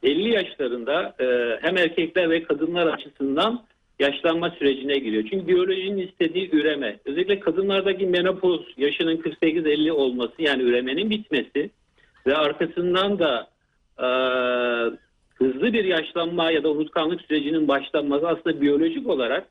50 0.02 0.28
yaşlarında 0.28 1.14
e, 1.20 1.58
hem 1.62 1.76
erkekler 1.76 2.30
ve 2.30 2.42
kadınlar 2.42 2.86
açısından 2.86 3.64
yaşlanma 3.98 4.50
sürecine 4.50 4.98
giriyor. 4.98 5.24
Çünkü 5.30 5.46
biyolojinin 5.46 6.06
istediği 6.08 6.50
üreme, 6.54 6.98
özellikle 7.04 7.40
kadınlardaki 7.40 8.06
menopoz 8.06 8.60
yaşının 8.76 9.16
48-50 9.16 9.90
olması 9.90 10.34
yani 10.38 10.62
üremenin 10.62 11.10
bitmesi 11.10 11.70
ve 12.26 12.36
arkasından 12.36 13.18
da 13.18 13.48
e, 13.98 14.06
hızlı 15.34 15.72
bir 15.72 15.84
yaşlanma 15.84 16.50
ya 16.50 16.62
da 16.62 16.70
unutkanlık 16.70 17.20
sürecinin 17.20 17.68
başlanması 17.68 18.28
aslında 18.28 18.60
biyolojik 18.60 19.06
olarak 19.06 19.48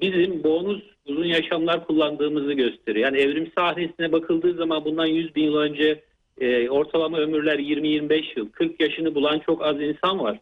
bizim 0.00 0.44
bonus 0.44 0.82
uzun 1.06 1.24
yaşamlar 1.24 1.86
kullandığımızı 1.86 2.52
gösteriyor. 2.52 3.06
Yani 3.06 3.18
evrim 3.18 3.52
sahnesine 3.54 4.12
bakıldığı 4.12 4.54
zaman 4.54 4.84
bundan 4.84 5.06
100 5.06 5.34
bin 5.34 5.44
yıl 5.44 5.56
önce 5.56 6.00
e, 6.40 6.68
ortalama 6.68 7.18
ömürler 7.18 7.58
20-25 7.58 8.38
yıl. 8.38 8.48
40 8.48 8.80
yaşını 8.80 9.14
bulan 9.14 9.38
çok 9.38 9.64
az 9.64 9.80
insan 9.80 10.18
var. 10.18 10.38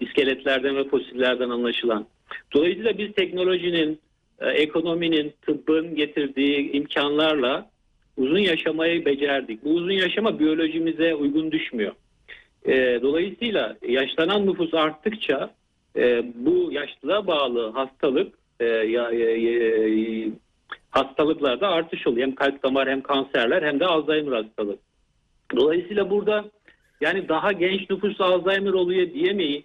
İskeletlerden 0.00 0.76
ve 0.76 0.88
fosillerden 0.88 1.50
anlaşılan. 1.50 2.06
Dolayısıyla 2.54 2.98
biz 2.98 3.12
teknolojinin, 3.12 4.00
e, 4.40 4.48
ekonominin, 4.48 5.32
tıbbın 5.46 5.94
getirdiği 5.94 6.72
imkanlarla 6.72 7.70
uzun 8.16 8.38
yaşamayı 8.38 9.04
becerdik. 9.04 9.64
Bu 9.64 9.70
uzun 9.70 9.92
yaşama 9.92 10.38
biyolojimize 10.38 11.14
uygun 11.14 11.52
düşmüyor. 11.52 11.92
E, 12.66 12.98
dolayısıyla 13.02 13.76
yaşlanan 13.88 14.46
nüfus 14.46 14.74
arttıkça 14.74 15.54
e, 15.96 16.24
bu 16.34 16.72
yaşlılığa 16.72 17.26
bağlı 17.26 17.70
hastalık 17.70 18.41
e, 18.62 18.66
ya- 18.66 19.10
ya- 19.10 20.32
hastalıklarda 20.90 21.68
artış 21.68 22.06
oluyor. 22.06 22.26
Hem 22.26 22.34
kalp 22.34 22.62
damar 22.62 22.88
hem 22.88 23.02
kanserler 23.02 23.62
hem 23.62 23.80
de 23.80 23.86
Alzheimer 23.86 24.32
hastalığı. 24.32 24.76
Dolayısıyla 25.56 26.10
burada 26.10 26.44
yani 27.00 27.28
daha 27.28 27.52
genç 27.52 27.90
nüfus 27.90 28.20
Alzheimer 28.20 28.72
oluyor 28.72 29.12
diyemeyiz. 29.14 29.62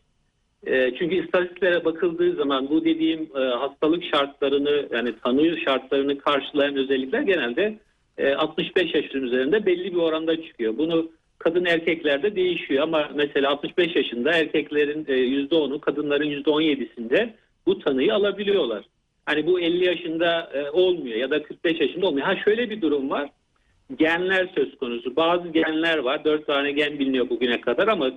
E, 0.65 0.91
çünkü 0.99 1.25
istatistiklere 1.25 1.85
bakıldığı 1.85 2.35
zaman 2.35 2.69
bu 2.69 2.85
dediğim 2.85 3.29
e, 3.35 3.39
hastalık 3.39 4.03
şartlarını 4.03 4.87
yani 4.91 5.13
tanı 5.23 5.57
şartlarını 5.57 6.17
karşılayan 6.17 6.75
özellikler 6.75 7.21
genelde 7.21 7.79
e, 8.17 8.33
65 8.33 8.95
yaşın 8.95 9.21
üzerinde 9.21 9.65
belli 9.65 9.93
bir 9.93 9.99
oranda 9.99 10.43
çıkıyor. 10.43 10.77
Bunu 10.77 11.11
kadın 11.37 11.65
erkeklerde 11.65 12.35
değişiyor 12.35 12.83
ama 12.83 13.09
mesela 13.15 13.49
65 13.49 13.95
yaşında 13.95 14.31
erkeklerin 14.31 15.05
e, 15.07 15.13
%10'u 15.13 15.81
kadınların 15.81 16.43
%17'sinde 16.43 17.29
bu 17.67 17.79
tanıyı 17.79 18.13
alabiliyorlar. 18.13 18.83
Hani 19.25 19.47
bu 19.47 19.59
50 19.59 19.85
yaşında 19.85 20.51
e, 20.53 20.69
olmuyor 20.69 21.17
ya 21.17 21.29
da 21.29 21.43
45 21.43 21.81
yaşında 21.81 22.07
olmuyor. 22.07 22.27
Ha 22.27 22.35
şöyle 22.45 22.69
bir 22.69 22.81
durum 22.81 23.09
var. 23.09 23.29
Genler 23.95 24.49
söz 24.55 24.77
konusu. 24.77 25.15
Bazı 25.15 25.47
genler 25.47 25.97
var. 25.97 26.23
4 26.23 26.47
tane 26.47 26.71
gen 26.71 26.99
biliniyor 26.99 27.29
bugüne 27.29 27.61
kadar 27.61 27.87
ama 27.87 28.11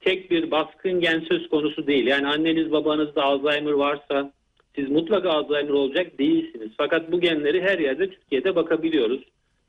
tek 0.00 0.30
bir 0.30 0.50
baskın 0.50 1.00
gen 1.00 1.20
söz 1.20 1.48
konusu 1.48 1.86
değil. 1.86 2.06
Yani 2.06 2.28
anneniz 2.28 2.72
babanızda 2.72 3.22
Alzheimer 3.22 3.72
varsa 3.72 4.32
siz 4.74 4.90
mutlaka 4.90 5.30
Alzheimer 5.30 5.72
olacak 5.72 6.18
değilsiniz. 6.18 6.70
Fakat 6.76 7.12
bu 7.12 7.20
genleri 7.20 7.62
her 7.62 7.78
yerde 7.78 8.10
Türkiye'de 8.10 8.56
bakabiliyoruz. 8.56 9.20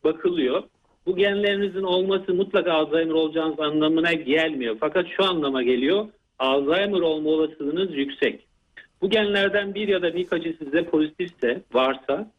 Bakılıyor. 0.03 0.63
Bu 1.05 1.15
genlerinizin 1.15 1.83
olması 1.83 2.33
mutlaka 2.33 2.73
Alzheimer 2.73 3.13
olacağınız 3.13 3.59
anlamına 3.59 4.13
gelmiyor. 4.13 4.77
Fakat 4.79 5.05
şu 5.17 5.23
anlama 5.23 5.63
geliyor. 5.63 6.07
Alzheimer 6.39 6.99
olma 6.99 7.29
olasılığınız 7.29 7.95
yüksek. 7.95 8.46
Bu 9.01 9.09
genlerden 9.09 9.75
bir 9.75 9.87
ya 9.87 10.01
da 10.01 10.15
birkaçı 10.15 10.55
sizde 10.59 10.85
pozitifse, 10.85 11.61
varsa 11.73 12.31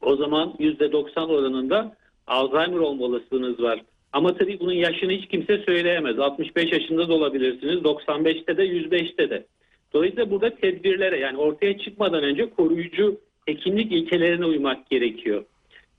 o 0.00 0.16
zaman 0.16 0.54
%90 0.58 1.26
oranında 1.26 1.96
Alzheimer 2.26 2.78
olma 2.78 3.04
olasılığınız 3.04 3.62
var. 3.62 3.80
Ama 4.12 4.34
tabii 4.34 4.60
bunun 4.60 4.72
yaşını 4.72 5.12
hiç 5.12 5.28
kimse 5.28 5.58
söyleyemez. 5.58 6.18
65 6.18 6.72
yaşında 6.72 7.08
da 7.08 7.14
olabilirsiniz, 7.14 7.74
95'te 7.74 8.56
de, 8.56 8.66
105'te 8.66 9.30
de. 9.30 9.46
Dolayısıyla 9.92 10.30
burada 10.30 10.54
tedbirlere 10.54 11.18
yani 11.18 11.38
ortaya 11.38 11.78
çıkmadan 11.78 12.24
önce 12.24 12.50
koruyucu 12.50 13.20
hekimlik 13.46 13.92
ilkelerine 13.92 14.44
uymak 14.44 14.90
gerekiyor. 14.90 15.44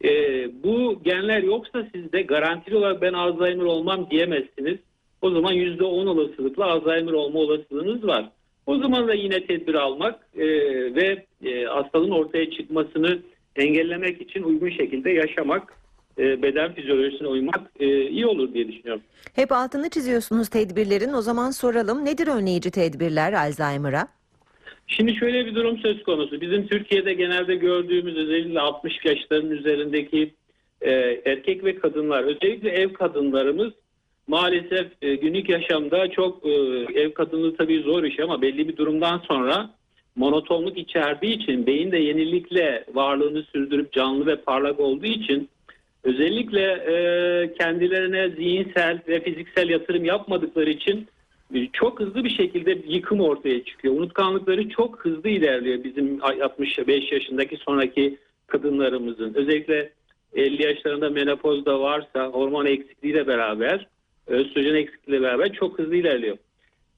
Ee, 0.03 0.63
bu 0.63 1.01
genler 1.03 1.43
yoksa 1.43 1.87
sizde 1.95 2.21
garantili 2.21 2.75
olarak 2.75 3.01
ben 3.01 3.13
Alzheimer 3.13 3.63
olmam 3.63 4.09
diyemezsiniz. 4.09 4.77
O 5.21 5.29
zaman 5.29 5.53
%10 5.53 5.83
olasılıkla 5.83 6.65
Alzheimer 6.65 7.11
olma 7.11 7.39
olasılığınız 7.39 8.07
var. 8.07 8.29
O 8.65 8.77
zaman 8.77 9.07
da 9.07 9.13
yine 9.13 9.45
tedbir 9.45 9.73
almak 9.73 10.19
e, 10.37 10.45
ve 10.95 11.25
e, 11.45 11.63
hastalığın 11.63 12.11
ortaya 12.11 12.51
çıkmasını 12.51 13.19
engellemek 13.55 14.21
için 14.21 14.43
uygun 14.43 14.69
şekilde 14.69 15.09
yaşamak, 15.09 15.73
e, 16.17 16.41
beden 16.41 16.73
fizyolojisine 16.73 17.27
uymak 17.27 17.61
e, 17.79 18.09
iyi 18.09 18.25
olur 18.25 18.53
diye 18.53 18.67
düşünüyorum. 18.67 19.01
Hep 19.35 19.51
altını 19.51 19.89
çiziyorsunuz 19.89 20.49
tedbirlerin. 20.49 21.13
O 21.13 21.21
zaman 21.21 21.51
soralım 21.51 22.05
nedir 22.05 22.27
önleyici 22.27 22.71
tedbirler 22.71 23.33
Alzheimer'a? 23.33 24.07
Şimdi 24.87 25.15
şöyle 25.15 25.45
bir 25.45 25.55
durum 25.55 25.77
söz 25.77 26.03
konusu. 26.03 26.41
Bizim 26.41 26.67
Türkiye'de 26.67 27.13
genelde 27.13 27.55
gördüğümüz 27.55 28.17
özellikle 28.17 28.59
60 28.59 29.05
yaşların 29.05 29.51
üzerindeki 29.51 30.33
e, 30.81 30.91
erkek 31.25 31.63
ve 31.63 31.75
kadınlar, 31.75 32.23
özellikle 32.23 32.69
ev 32.69 32.93
kadınlarımız 32.93 33.73
maalesef 34.27 34.87
e, 35.01 35.15
günlük 35.15 35.49
yaşamda 35.49 36.11
çok 36.11 36.45
e, 36.45 36.49
ev 36.93 37.13
kadınlığı 37.13 37.55
tabii 37.55 37.81
zor 37.81 38.03
iş 38.03 38.19
ama 38.19 38.41
belli 38.41 38.67
bir 38.67 38.77
durumdan 38.77 39.17
sonra 39.17 39.69
monotonluk 40.15 40.77
içerdiği 40.77 41.35
için 41.35 41.65
beyin 41.65 41.91
de 41.91 41.97
yenilikle 41.97 42.85
varlığını 42.93 43.43
sürdürüp 43.43 43.93
canlı 43.93 44.25
ve 44.25 44.35
parlak 44.35 44.79
olduğu 44.79 45.05
için 45.05 45.49
özellikle 46.03 46.61
e, 46.61 47.53
kendilerine 47.53 48.29
zihinsel 48.29 48.99
ve 49.07 49.23
fiziksel 49.23 49.69
yatırım 49.69 50.05
yapmadıkları 50.05 50.69
için 50.69 51.07
çok 51.73 51.99
hızlı 51.99 52.23
bir 52.23 52.29
şekilde 52.29 52.77
yıkım 52.87 53.21
ortaya 53.21 53.63
çıkıyor. 53.63 53.93
Unutkanlıkları 53.93 54.69
çok 54.69 55.05
hızlı 55.05 55.29
ilerliyor 55.29 55.83
bizim 55.83 56.23
65 56.23 57.11
yaşındaki 57.11 57.57
sonraki 57.57 58.17
kadınlarımızın. 58.47 59.33
Özellikle 59.33 59.89
50 60.35 60.63
yaşlarında 60.63 61.09
menopozda 61.09 61.79
varsa 61.79 62.27
hormon 62.27 62.65
eksikliğiyle 62.65 63.27
beraber, 63.27 63.87
östrojen 64.27 64.75
eksikliğiyle 64.75 65.25
beraber 65.25 65.53
çok 65.53 65.79
hızlı 65.79 65.95
ilerliyor. 65.95 66.37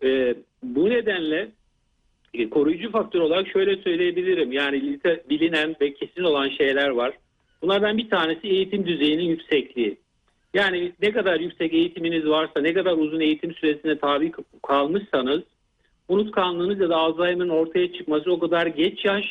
Ee, 0.03 0.36
bu 0.63 0.89
nedenle 0.89 1.51
e, 2.34 2.50
koruyucu 2.50 2.91
faktör 2.91 3.20
olarak 3.20 3.48
şöyle 3.48 3.77
söyleyebilirim. 3.77 4.51
Yani 4.51 5.00
bilinen 5.29 5.75
ve 5.82 5.94
kesin 5.94 6.24
olan 6.24 6.50
şeyler 6.50 6.89
var. 6.89 7.13
Bunlardan 7.62 7.98
bir 7.98 8.10
tanesi 8.10 8.48
eğitim 8.48 8.86
düzeyinin 8.86 9.24
yüksekliği. 9.24 9.98
Yani 10.53 10.91
ne 11.01 11.12
kadar 11.12 11.39
yüksek 11.39 11.74
eğitiminiz 11.74 12.27
varsa, 12.27 12.62
ne 12.62 12.74
kadar 12.74 12.98
uzun 12.98 13.20
eğitim 13.20 13.53
süresine 13.53 14.00
tabi 14.00 14.32
kalmışsanız 14.63 15.41
unutkanlığınız 16.08 16.79
ya 16.79 16.89
da 16.89 16.96
Alzheimer'ın 16.96 17.50
ortaya 17.50 17.94
çıkması 17.94 18.32
o 18.32 18.39
kadar 18.39 18.67
geç 18.67 19.05
yaş 19.05 19.25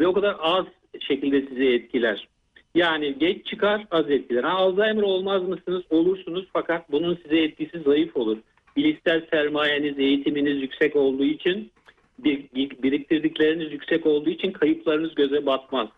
ve 0.00 0.06
o 0.06 0.12
kadar 0.12 0.36
az 0.40 0.66
şekilde 1.00 1.46
sizi 1.46 1.64
etkiler. 1.64 2.28
Yani 2.74 3.18
geç 3.18 3.46
çıkar, 3.46 3.86
az 3.90 4.10
etkiler. 4.10 4.44
Ha, 4.44 4.50
Alzheimer 4.50 5.02
olmaz 5.02 5.42
mısınız? 5.42 5.82
Olursunuz 5.90 6.44
fakat 6.52 6.92
bunun 6.92 7.18
size 7.22 7.38
etkisi 7.38 7.80
zayıf 7.80 8.16
olur. 8.16 8.38
Bilişsel 8.76 9.26
sermayeniz, 9.30 9.98
eğitiminiz 9.98 10.62
yüksek 10.62 10.96
olduğu 10.96 11.24
için, 11.24 11.70
bir- 12.18 12.48
biriktirdikleriniz 12.82 13.72
yüksek 13.72 14.06
olduğu 14.06 14.30
için 14.30 14.52
kayıplarınız 14.52 15.14
göze 15.14 15.46
batmaz. 15.46 15.88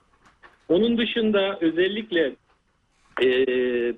Onun 0.68 0.98
dışında 0.98 1.58
özellikle 1.60 2.32
eee 3.22 3.94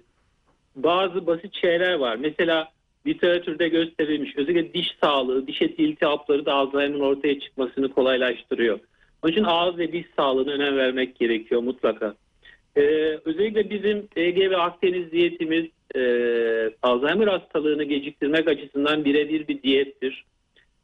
bazı 0.76 1.26
basit 1.26 1.54
şeyler 1.54 1.95
var. 1.95 2.16
Mesela 2.16 2.68
literatürde 3.06 3.68
gösterilmiş 3.68 4.37
özellikle 4.37 4.75
diş 4.75 4.97
sağlığı, 5.02 5.47
diş 5.47 5.62
eti 5.62 5.83
iltihapları 5.85 6.47
da 6.47 6.52
Alzheimer'ın 6.54 7.00
ortaya 7.00 7.40
çıkmasını 7.40 7.88
kolaylaştırıyor. 7.92 8.78
Onun 9.23 9.33
için 9.33 9.45
ağız 9.45 9.78
ve 9.78 9.92
diş 9.92 10.06
sağlığına 10.16 10.50
önem 10.52 10.76
vermek 10.76 11.16
gerekiyor 11.18 11.62
mutlaka. 11.62 12.14
Ee, 12.76 13.18
özellikle 13.25 13.71
bizim 13.71 14.09
Ege 14.16 14.50
ve 14.50 14.56
Akdeniz 14.56 15.12
diyetimiz 15.12 15.66
e, 15.97 16.00
Alzheimer 16.83 17.26
hastalığını 17.26 17.85
geciktirmek 17.85 18.49
açısından 18.49 19.04
birebir 19.04 19.49
bir 19.49 19.62
diyettir. 19.62 20.25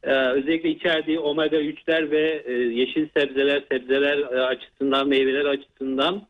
Ee, 0.02 0.10
özellikle 0.10 0.68
içerdiği 0.68 1.18
omega 1.18 1.56
3'ler 1.56 2.10
ve 2.10 2.42
e, 2.46 2.52
yeşil 2.52 3.08
sebzeler, 3.16 3.62
sebzeler 3.72 4.18
e, 4.18 4.40
açısından, 4.40 5.08
meyveler 5.08 5.44
açısından 5.44 6.22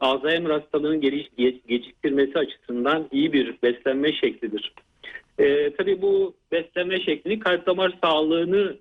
Alzheimer 0.00 0.50
hastalığının 0.50 1.00
geliş, 1.00 1.26
ge- 1.38 1.60
geciktirmesi 1.68 2.38
açısından 2.38 3.08
iyi 3.12 3.32
bir 3.32 3.54
beslenme 3.62 4.12
şeklidir. 4.12 4.72
Ee, 5.38 5.72
tabii 5.78 6.02
bu 6.02 6.34
beslenme 6.52 7.00
şeklini 7.00 7.38
kalp 7.38 7.66
damar 7.66 7.92
sağlığını 8.04 8.76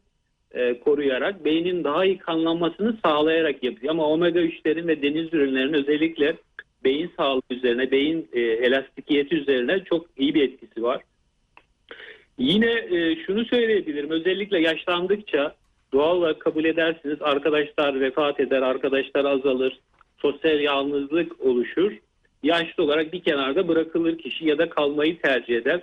e, 0.53 0.79
koruyarak 0.79 1.45
beynin 1.45 1.83
daha 1.83 2.05
iyi 2.05 2.17
kanlanmasını 2.17 2.97
sağlayarak 3.05 3.63
yapıyor. 3.63 3.91
Ama 3.91 4.09
omega 4.09 4.39
3'lerin 4.39 4.87
ve 4.87 5.01
deniz 5.01 5.33
ürünlerinin 5.33 5.73
özellikle 5.73 6.35
beyin 6.83 7.11
sağlığı 7.17 7.41
üzerine, 7.49 7.91
beyin 7.91 8.29
e, 8.33 8.41
elastikiyeti 8.41 9.35
üzerine 9.35 9.83
çok 9.83 10.05
iyi 10.17 10.35
bir 10.35 10.43
etkisi 10.43 10.83
var. 10.83 11.01
Yine 12.37 12.71
e, 12.71 13.15
şunu 13.15 13.45
söyleyebilirim. 13.45 14.09
Özellikle 14.09 14.59
yaşlandıkça 14.59 15.55
doğal 15.93 16.17
olarak 16.17 16.39
kabul 16.39 16.65
edersiniz 16.65 17.17
arkadaşlar 17.21 18.01
vefat 18.01 18.39
eder, 18.39 18.61
arkadaşlar 18.61 19.25
azalır, 19.25 19.79
sosyal 20.17 20.59
yalnızlık 20.59 21.41
oluşur. 21.41 21.91
Yaşlı 22.43 22.83
olarak 22.83 23.13
bir 23.13 23.23
kenarda 23.23 23.67
bırakılır 23.67 24.17
kişi 24.17 24.45
ya 24.45 24.57
da 24.57 24.69
kalmayı 24.69 25.21
tercih 25.21 25.57
eder. 25.57 25.81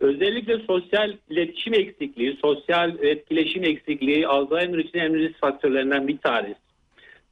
Özellikle 0.00 0.58
sosyal 0.58 1.12
iletişim 1.30 1.74
eksikliği, 1.74 2.38
sosyal 2.40 2.98
etkileşim 3.04 3.64
eksikliği 3.64 4.26
Alzheimer 4.26 4.78
için 4.78 4.98
en 4.98 5.14
risk 5.14 5.40
faktörlerinden 5.40 6.08
bir 6.08 6.18
tanesi. 6.18 6.66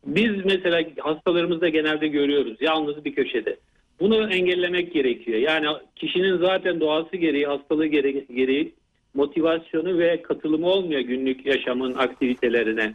Biz 0.06 0.44
mesela 0.44 0.82
hastalarımızda 0.98 1.68
genelde 1.68 2.08
görüyoruz 2.08 2.56
yalnız 2.60 3.04
bir 3.04 3.14
köşede. 3.14 3.56
Bunu 4.00 4.32
engellemek 4.32 4.92
gerekiyor. 4.92 5.38
Yani 5.38 5.66
kişinin 5.96 6.38
zaten 6.38 6.80
doğası 6.80 7.16
gereği, 7.16 7.46
hastalığı 7.46 7.86
gereği, 7.86 8.72
motivasyonu 9.14 9.98
ve 9.98 10.22
katılımı 10.22 10.66
olmuyor 10.66 11.00
günlük 11.00 11.46
yaşamın 11.46 11.94
aktivitelerine. 11.94 12.94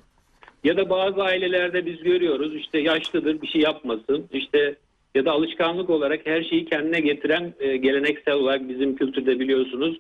Ya 0.64 0.78
da 0.78 0.90
bazı 0.90 1.24
ailelerde 1.24 1.86
biz 1.86 2.04
görüyoruz 2.04 2.56
işte 2.56 2.80
yaşlıdır 2.80 3.42
bir 3.42 3.48
şey 3.48 3.62
yapmasın. 3.62 4.28
işte 4.34 4.76
ya 5.16 5.26
da 5.26 5.32
alışkanlık 5.32 5.90
olarak 5.90 6.26
her 6.26 6.44
şeyi 6.44 6.66
kendine 6.66 7.00
getiren 7.00 7.54
e, 7.60 7.78
geleneksel 7.78 8.34
olarak 8.34 8.70
bizim 8.70 8.96
kültürde 8.96 9.40
biliyorsunuz 9.40 9.98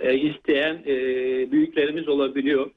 e, 0.00 0.14
isteyen 0.18 0.82
e, 0.86 0.96
büyüklerimiz 1.52 2.08
olabiliyor. 2.08 2.70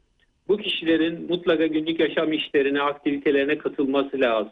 Bu 0.47 0.57
kişilerin 0.57 1.27
mutlaka 1.29 1.67
günlük 1.67 1.99
yaşam 1.99 2.33
işlerine, 2.33 2.81
aktivitelerine 2.81 3.57
katılması 3.57 4.19
lazım. 4.19 4.51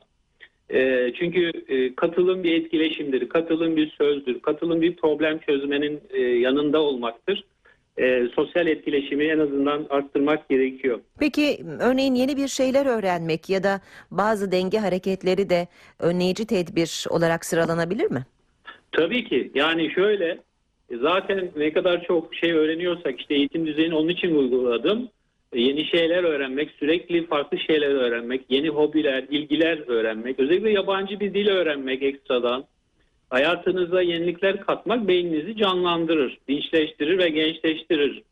E, 0.70 1.12
çünkü 1.20 1.52
e, 1.68 1.96
katılım 1.96 2.44
bir 2.44 2.54
etkileşimdir, 2.54 3.30
katılım 3.30 3.76
bir 3.76 3.90
sözdür, 3.90 4.40
katılım 4.40 4.82
bir 4.82 4.96
problem 4.96 5.40
çözmenin 5.40 6.02
e, 6.10 6.22
yanında 6.22 6.82
olmaktır. 6.82 7.44
E, 7.98 8.28
sosyal 8.36 8.68
etkileşimi 8.68 9.24
en 9.26 9.40
azından 9.40 9.88
arttırmak 9.90 10.50
gerekiyor. 10.50 11.00
Peki 11.20 11.66
örneğin 11.80 12.16
yeni 12.16 12.38
bir 12.38 12.48
şeyler 12.48 12.86
öğrenmek 12.86 13.50
ya 13.50 13.64
da 13.64 13.82
bazı 14.12 14.52
denge 14.52 14.78
hareketleri 14.78 15.50
de 15.50 15.68
önleyici 16.00 16.48
tedbir 16.48 17.06
olarak 17.10 17.46
sıralanabilir 17.46 18.12
mi? 18.12 18.26
Tabii 18.92 19.24
ki. 19.30 19.52
Yani 19.56 19.92
şöyle 19.92 20.38
zaten 21.02 21.52
ne 21.56 21.74
kadar 21.74 22.04
çok 22.04 22.36
şey 22.36 22.52
öğreniyorsak 22.52 23.20
işte 23.20 23.34
eğitim 23.36 23.68
düzeyini 23.68 23.96
onun 23.96 24.10
için 24.10 24.36
uyguladım. 24.36 25.10
e, 25.54 25.62
yeni 25.62 25.86
şeyler 25.86 26.24
öğrenmek, 26.24 26.72
sürekli 26.80 27.28
farklı 27.28 27.58
şeyler 27.60 27.90
öğrenmek, 27.90 28.42
yeni 28.50 28.70
hobiler, 28.70 29.26
ilgiler 29.30 29.88
öğrenmek, 29.88 30.40
özellikle 30.40 30.72
yabancı 30.72 31.20
bir 31.20 31.34
dil 31.34 31.48
öğrenmek 31.48 32.04
ekstradan. 32.04 32.66
Hayatınıza 33.30 34.02
yenilikler 34.02 34.60
katmak 34.60 35.08
beyninizi 35.08 35.58
canlandırır, 35.58 36.38
dinçleştirir 36.48 37.18
ve 37.18 37.30
gençleştirir. 37.30 38.24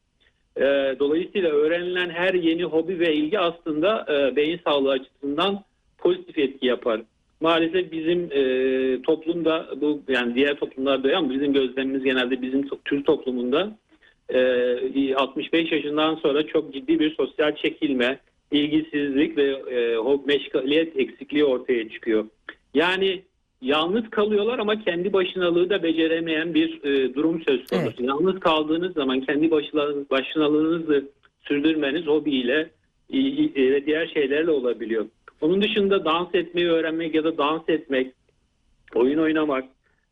E, 0.57 0.95
Dolayısıyla 0.99 1.49
öğrenilen 1.49 2.09
her 2.09 2.33
yeni 2.33 2.63
hobi 2.63 2.99
ve 2.99 3.13
ilgi 3.13 3.39
aslında 3.39 4.05
e, 4.09 4.35
beyin 4.35 4.59
sağlığı 4.63 4.91
açısından 4.91 5.63
pozitif 5.97 6.37
etki 6.37 6.65
yapar. 6.65 7.01
Maalesef 7.41 7.91
bizim 7.91 8.29
e, 8.31 9.01
toplumda 9.01 9.67
bu 9.81 10.01
yani 10.07 10.35
diğer 10.35 10.55
toplumlarda 10.55 11.17
ama 11.17 11.29
bizim 11.29 11.53
gözlemimiz 11.53 12.03
genelde 12.03 12.41
bizim 12.41 12.69
Türk 12.85 13.05
toplumunda 13.05 13.77
e, 14.29 15.15
65 15.15 15.71
yaşından 15.71 16.15
sonra 16.15 16.47
çok 16.47 16.73
ciddi 16.73 16.99
bir 16.99 17.15
sosyal 17.15 17.55
çekilme, 17.55 18.19
ilgisizlik 18.51 19.37
ve 19.37 19.43
e, 19.51 19.97
meşgaliyet 20.25 20.99
eksikliği 20.99 21.45
ortaya 21.45 21.89
çıkıyor. 21.89 22.25
Yani 22.73 23.21
yalnız 23.65 24.09
kalıyorlar 24.09 24.59
ama 24.59 24.83
kendi 24.83 25.13
başınalığı 25.13 25.69
da 25.69 25.83
beceremeyen 25.83 26.53
bir 26.53 26.83
e, 26.83 27.13
durum 27.13 27.41
söz 27.47 27.65
konusu. 27.67 27.85
Evet. 27.85 27.99
Yalnız 27.99 28.39
kaldığınız 28.39 28.93
zaman 28.93 29.21
kendi 29.21 29.51
başına- 29.51 30.09
başınalığınızı 30.09 31.09
sürdürmeniz 31.41 32.07
hobiyle 32.07 32.69
i- 33.09 33.51
ve 33.71 33.85
diğer 33.85 34.07
şeylerle 34.07 34.51
olabiliyor. 34.51 35.05
Onun 35.41 35.61
dışında 35.61 36.05
dans 36.05 36.27
etmeyi 36.35 36.67
öğrenmek 36.67 37.15
ya 37.15 37.23
da 37.23 37.37
dans 37.37 37.69
etmek, 37.69 38.11
oyun 38.95 39.17
oynamak, 39.19 39.65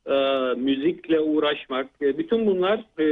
e, 0.10 0.13
müzikle 0.57 1.19
uğraşmak, 1.19 1.88
e, 2.01 2.17
bütün 2.17 2.45
bunlar 2.45 2.79
e, 3.00 3.05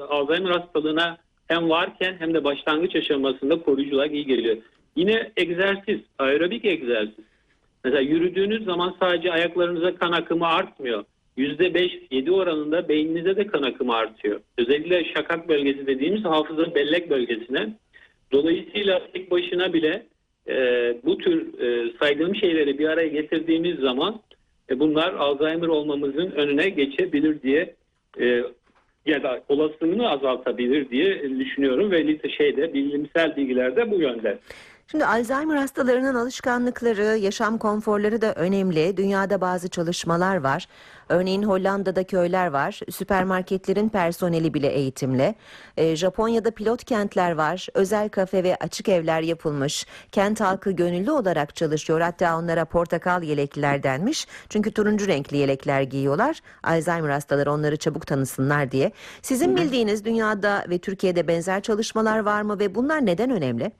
Alzheimer 0.00 0.50
hastalığına 0.50 1.16
hem 1.48 1.70
varken 1.70 2.16
hem 2.18 2.34
de 2.34 2.44
başlangıç 2.44 2.96
aşamasında 2.96 3.60
koruyucu 3.60 3.96
olarak 3.96 4.12
iyi 4.12 4.26
geliyor. 4.26 4.56
Yine 4.96 5.30
egzersiz, 5.36 6.00
aerobik 6.18 6.64
egzersiz. 6.64 7.24
Mesela 7.84 8.00
yürüdüğünüz 8.00 8.64
zaman 8.64 8.96
sadece 9.00 9.32
ayaklarınıza 9.32 9.94
kan 9.94 10.12
akımı 10.12 10.46
artmıyor. 10.46 11.04
%5-7 11.38 12.30
oranında 12.30 12.88
beyninize 12.88 13.36
de 13.36 13.46
kan 13.46 13.62
akımı 13.62 13.94
artıyor. 13.94 14.40
Özellikle 14.58 15.04
şakak 15.04 15.48
bölgesi 15.48 15.86
dediğimiz 15.86 16.24
hafıza 16.24 16.74
bellek 16.74 17.10
bölgesine. 17.10 17.68
Dolayısıyla 18.32 19.02
tek 19.12 19.30
başına 19.30 19.72
bile 19.72 20.06
e, 20.48 20.54
bu 21.04 21.18
tür 21.18 21.60
e, 21.60 21.92
saydığım 22.00 22.36
şeyleri 22.36 22.78
bir 22.78 22.88
araya 22.88 23.08
getirdiğimiz 23.08 23.78
zaman 23.78 24.20
e, 24.70 24.80
bunlar 24.80 25.14
Alzheimer 25.14 25.68
olmamızın 25.68 26.30
önüne 26.30 26.68
geçebilir 26.68 27.42
diye 27.42 27.74
e, 28.20 28.42
ya 29.06 29.22
da 29.22 29.42
olasılığını 29.48 30.10
azaltabilir 30.10 30.90
diye 30.90 31.38
düşünüyorum 31.38 31.90
ve 31.90 32.30
şeyde 32.30 32.74
bilimsel 32.74 33.36
bilgiler 33.36 33.76
de 33.76 33.90
bu 33.90 34.00
yönde. 34.00 34.38
Şimdi 34.92 35.06
Alzheimer 35.06 35.56
hastalarının 35.56 36.14
alışkanlıkları, 36.14 37.16
yaşam 37.16 37.58
konforları 37.58 38.22
da 38.22 38.32
önemli. 38.32 38.96
Dünyada 38.96 39.40
bazı 39.40 39.68
çalışmalar 39.68 40.36
var. 40.36 40.66
Örneğin 41.08 41.42
Hollanda'da 41.42 42.04
köyler 42.04 42.46
var. 42.46 42.80
Süpermarketlerin 42.90 43.88
personeli 43.88 44.54
bile 44.54 44.68
eğitimli. 44.68 45.34
Ee, 45.76 45.96
Japonya'da 45.96 46.50
pilot 46.50 46.84
kentler 46.84 47.32
var. 47.32 47.66
Özel 47.74 48.08
kafe 48.08 48.44
ve 48.44 48.56
açık 48.56 48.88
evler 48.88 49.22
yapılmış. 49.22 49.86
Kent 50.12 50.40
halkı 50.40 50.70
gönüllü 50.70 51.10
olarak 51.10 51.56
çalışıyor. 51.56 52.00
Hatta 52.00 52.38
onlara 52.38 52.64
portakal 52.64 53.22
yelekliler 53.22 53.82
denmiş. 53.82 54.26
Çünkü 54.48 54.72
turuncu 54.72 55.08
renkli 55.08 55.36
yelekler 55.36 55.82
giyiyorlar. 55.82 56.40
Alzheimer 56.62 57.10
hastaları 57.10 57.52
onları 57.52 57.76
çabuk 57.76 58.06
tanısınlar 58.06 58.70
diye. 58.70 58.92
Sizin 59.22 59.56
bildiğiniz 59.56 60.04
dünyada 60.04 60.64
ve 60.70 60.78
Türkiye'de 60.78 61.28
benzer 61.28 61.62
çalışmalar 61.62 62.18
var 62.18 62.42
mı 62.42 62.58
ve 62.58 62.74
bunlar 62.74 63.06
neden 63.06 63.30
önemli? 63.30 63.72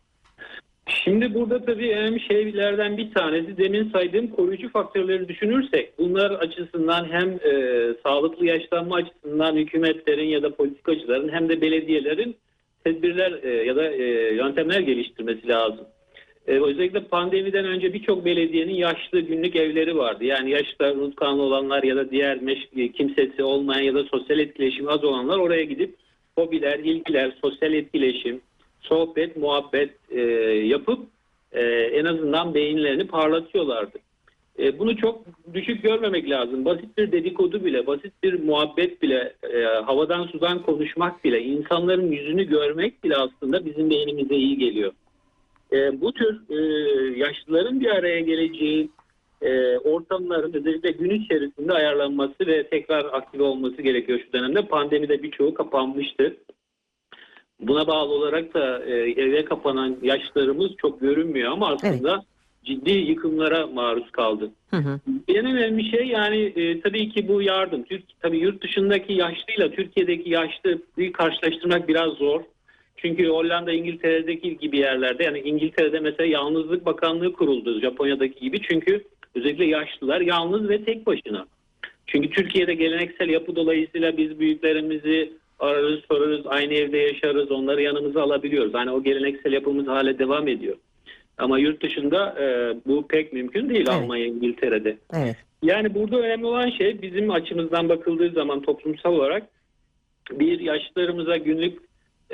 Şimdi 1.04 1.34
burada 1.34 1.64
tabii 1.64 1.92
önemli 1.92 2.20
şeylerden 2.20 2.96
bir 2.96 3.14
tanesi 3.14 3.56
demin 3.56 3.90
saydığım 3.90 4.26
koruyucu 4.26 4.72
faktörleri 4.72 5.28
düşünürsek 5.28 5.98
bunlar 5.98 6.30
açısından 6.30 7.08
hem 7.10 7.30
e, 7.30 7.94
sağlıklı 8.06 8.46
yaşlanma 8.46 8.96
açısından 8.96 9.56
hükümetlerin 9.56 10.28
ya 10.28 10.42
da 10.42 10.54
politikacıların 10.54 11.28
hem 11.28 11.48
de 11.48 11.60
belediyelerin 11.60 12.36
tedbirler 12.84 13.42
e, 13.42 13.64
ya 13.64 13.76
da 13.76 13.92
e, 13.92 14.34
yöntemler 14.34 14.80
geliştirmesi 14.80 15.48
lazım. 15.48 15.86
E, 16.46 16.52
özellikle 16.52 17.00
pandemiden 17.00 17.64
önce 17.64 17.94
birçok 17.94 18.24
belediyenin 18.24 18.74
yaşlı 18.74 19.20
günlük 19.20 19.56
evleri 19.56 19.96
vardı. 19.96 20.24
Yani 20.24 20.50
yaşta 20.50 20.92
unutkanlı 20.92 21.42
olanlar 21.42 21.82
ya 21.82 21.96
da 21.96 22.10
diğer 22.10 22.36
meş- 22.36 22.92
kimsesi 22.92 23.42
olmayan 23.42 23.82
ya 23.82 23.94
da 23.94 24.04
sosyal 24.04 24.38
etkileşimi 24.38 24.90
az 24.90 25.04
olanlar 25.04 25.38
oraya 25.38 25.64
gidip 25.64 25.94
hobiler, 26.38 26.78
ilgiler, 26.78 27.32
sosyal 27.44 27.72
etkileşim, 27.72 28.40
sohbet, 28.82 29.36
muhabbet 29.36 29.90
e, 30.10 30.20
yapıp 30.66 31.06
e, 31.52 31.62
en 31.70 32.04
azından 32.04 32.54
beyinlerini 32.54 33.06
parlatıyorlardı. 33.06 33.98
E, 34.58 34.78
bunu 34.78 34.96
çok 34.96 35.24
düşük 35.54 35.82
görmemek 35.82 36.30
lazım. 36.30 36.64
Basit 36.64 36.98
bir 36.98 37.12
dedikodu 37.12 37.64
bile, 37.64 37.86
basit 37.86 38.12
bir 38.22 38.42
muhabbet 38.42 39.02
bile, 39.02 39.34
e, 39.52 39.64
havadan 39.64 40.26
sudan 40.26 40.62
konuşmak 40.62 41.24
bile, 41.24 41.42
insanların 41.42 42.10
yüzünü 42.10 42.44
görmek 42.44 43.04
bile 43.04 43.16
aslında 43.16 43.64
bizim 43.66 43.90
beynimize 43.90 44.34
iyi 44.34 44.58
geliyor. 44.58 44.92
E, 45.72 46.00
bu 46.00 46.12
tür 46.12 46.40
e, 46.50 46.58
yaşlıların 47.18 47.80
bir 47.80 47.90
araya 47.90 48.20
geleceği 48.20 48.88
e, 49.42 49.78
ortamların 49.78 50.52
özellikle 50.52 50.90
gün 50.90 51.10
içerisinde 51.10 51.72
ayarlanması 51.72 52.46
ve 52.46 52.68
tekrar 52.68 53.04
aktive 53.04 53.42
olması 53.42 53.82
gerekiyor 53.82 54.20
şu 54.26 54.32
dönemde. 54.32 54.62
Pandemide 54.62 55.22
birçoğu 55.22 55.54
kapanmıştı. 55.54 56.36
Buna 57.62 57.86
bağlı 57.86 58.12
olarak 58.12 58.54
da 58.54 58.84
e, 58.84 58.92
eve 59.10 59.44
kapanan 59.44 59.96
yaşlarımız 60.02 60.70
çok 60.78 61.00
görünmüyor 61.00 61.52
ama 61.52 61.68
aslında 61.68 62.24
ciddi 62.64 62.90
yıkımlara 62.90 63.66
maruz 63.66 64.10
kaldı. 64.10 64.50
Hı 64.70 64.76
hı. 64.76 65.00
En 65.28 65.46
önemli 65.46 65.90
şey 65.90 66.06
yani 66.06 66.38
e, 66.56 66.80
tabii 66.80 67.08
ki 67.08 67.28
bu 67.28 67.42
yardım. 67.42 67.82
Türk, 67.82 68.02
tabii 68.20 68.38
yurt 68.38 68.62
dışındaki 68.62 69.12
yaşlıyla 69.12 69.70
Türkiye'deki 69.70 70.30
yaşlıyı 70.30 71.12
karşılaştırmak 71.12 71.88
biraz 71.88 72.12
zor. 72.12 72.40
Çünkü 72.96 73.28
Hollanda, 73.28 73.72
İngiltere'deki 73.72 74.58
gibi 74.58 74.78
yerlerde 74.78 75.24
yani 75.24 75.38
İngiltere'de 75.38 76.00
mesela 76.00 76.26
Yalnızlık 76.26 76.86
Bakanlığı 76.86 77.32
kuruldu 77.32 77.80
Japonya'daki 77.80 78.40
gibi. 78.40 78.60
Çünkü 78.62 79.04
özellikle 79.34 79.64
yaşlılar 79.64 80.20
yalnız 80.20 80.68
ve 80.68 80.84
tek 80.84 81.06
başına. 81.06 81.46
Çünkü 82.06 82.30
Türkiye'de 82.30 82.74
geleneksel 82.74 83.28
yapı 83.28 83.56
dolayısıyla 83.56 84.16
biz 84.16 84.38
büyüklerimizi 84.38 85.32
ararız, 85.62 86.00
sorarız, 86.08 86.46
aynı 86.46 86.74
evde 86.74 86.98
yaşarız, 86.98 87.50
onları 87.50 87.82
yanımıza 87.82 88.22
alabiliyoruz. 88.22 88.74
Hani 88.74 88.90
o 88.90 89.02
geleneksel 89.02 89.52
yapımız 89.52 89.86
hala 89.86 90.18
devam 90.18 90.48
ediyor. 90.48 90.76
Ama 91.38 91.58
yurt 91.58 91.82
dışında 91.82 92.36
e, 92.40 92.76
bu 92.86 93.06
pek 93.08 93.32
mümkün 93.32 93.68
değil 93.68 93.86
Evet. 93.88 94.02
Almanya, 94.02 94.26
İngiltere'de. 94.26 94.96
Evet. 95.14 95.36
Yani 95.62 95.94
burada 95.94 96.18
önemli 96.18 96.46
olan 96.46 96.70
şey 96.70 97.02
bizim 97.02 97.30
açımızdan 97.30 97.88
bakıldığı 97.88 98.30
zaman 98.30 98.62
toplumsal 98.62 99.12
olarak 99.12 99.42
bir 100.30 100.60
yaşlılarımıza 100.60 101.36
günlük 101.36 101.78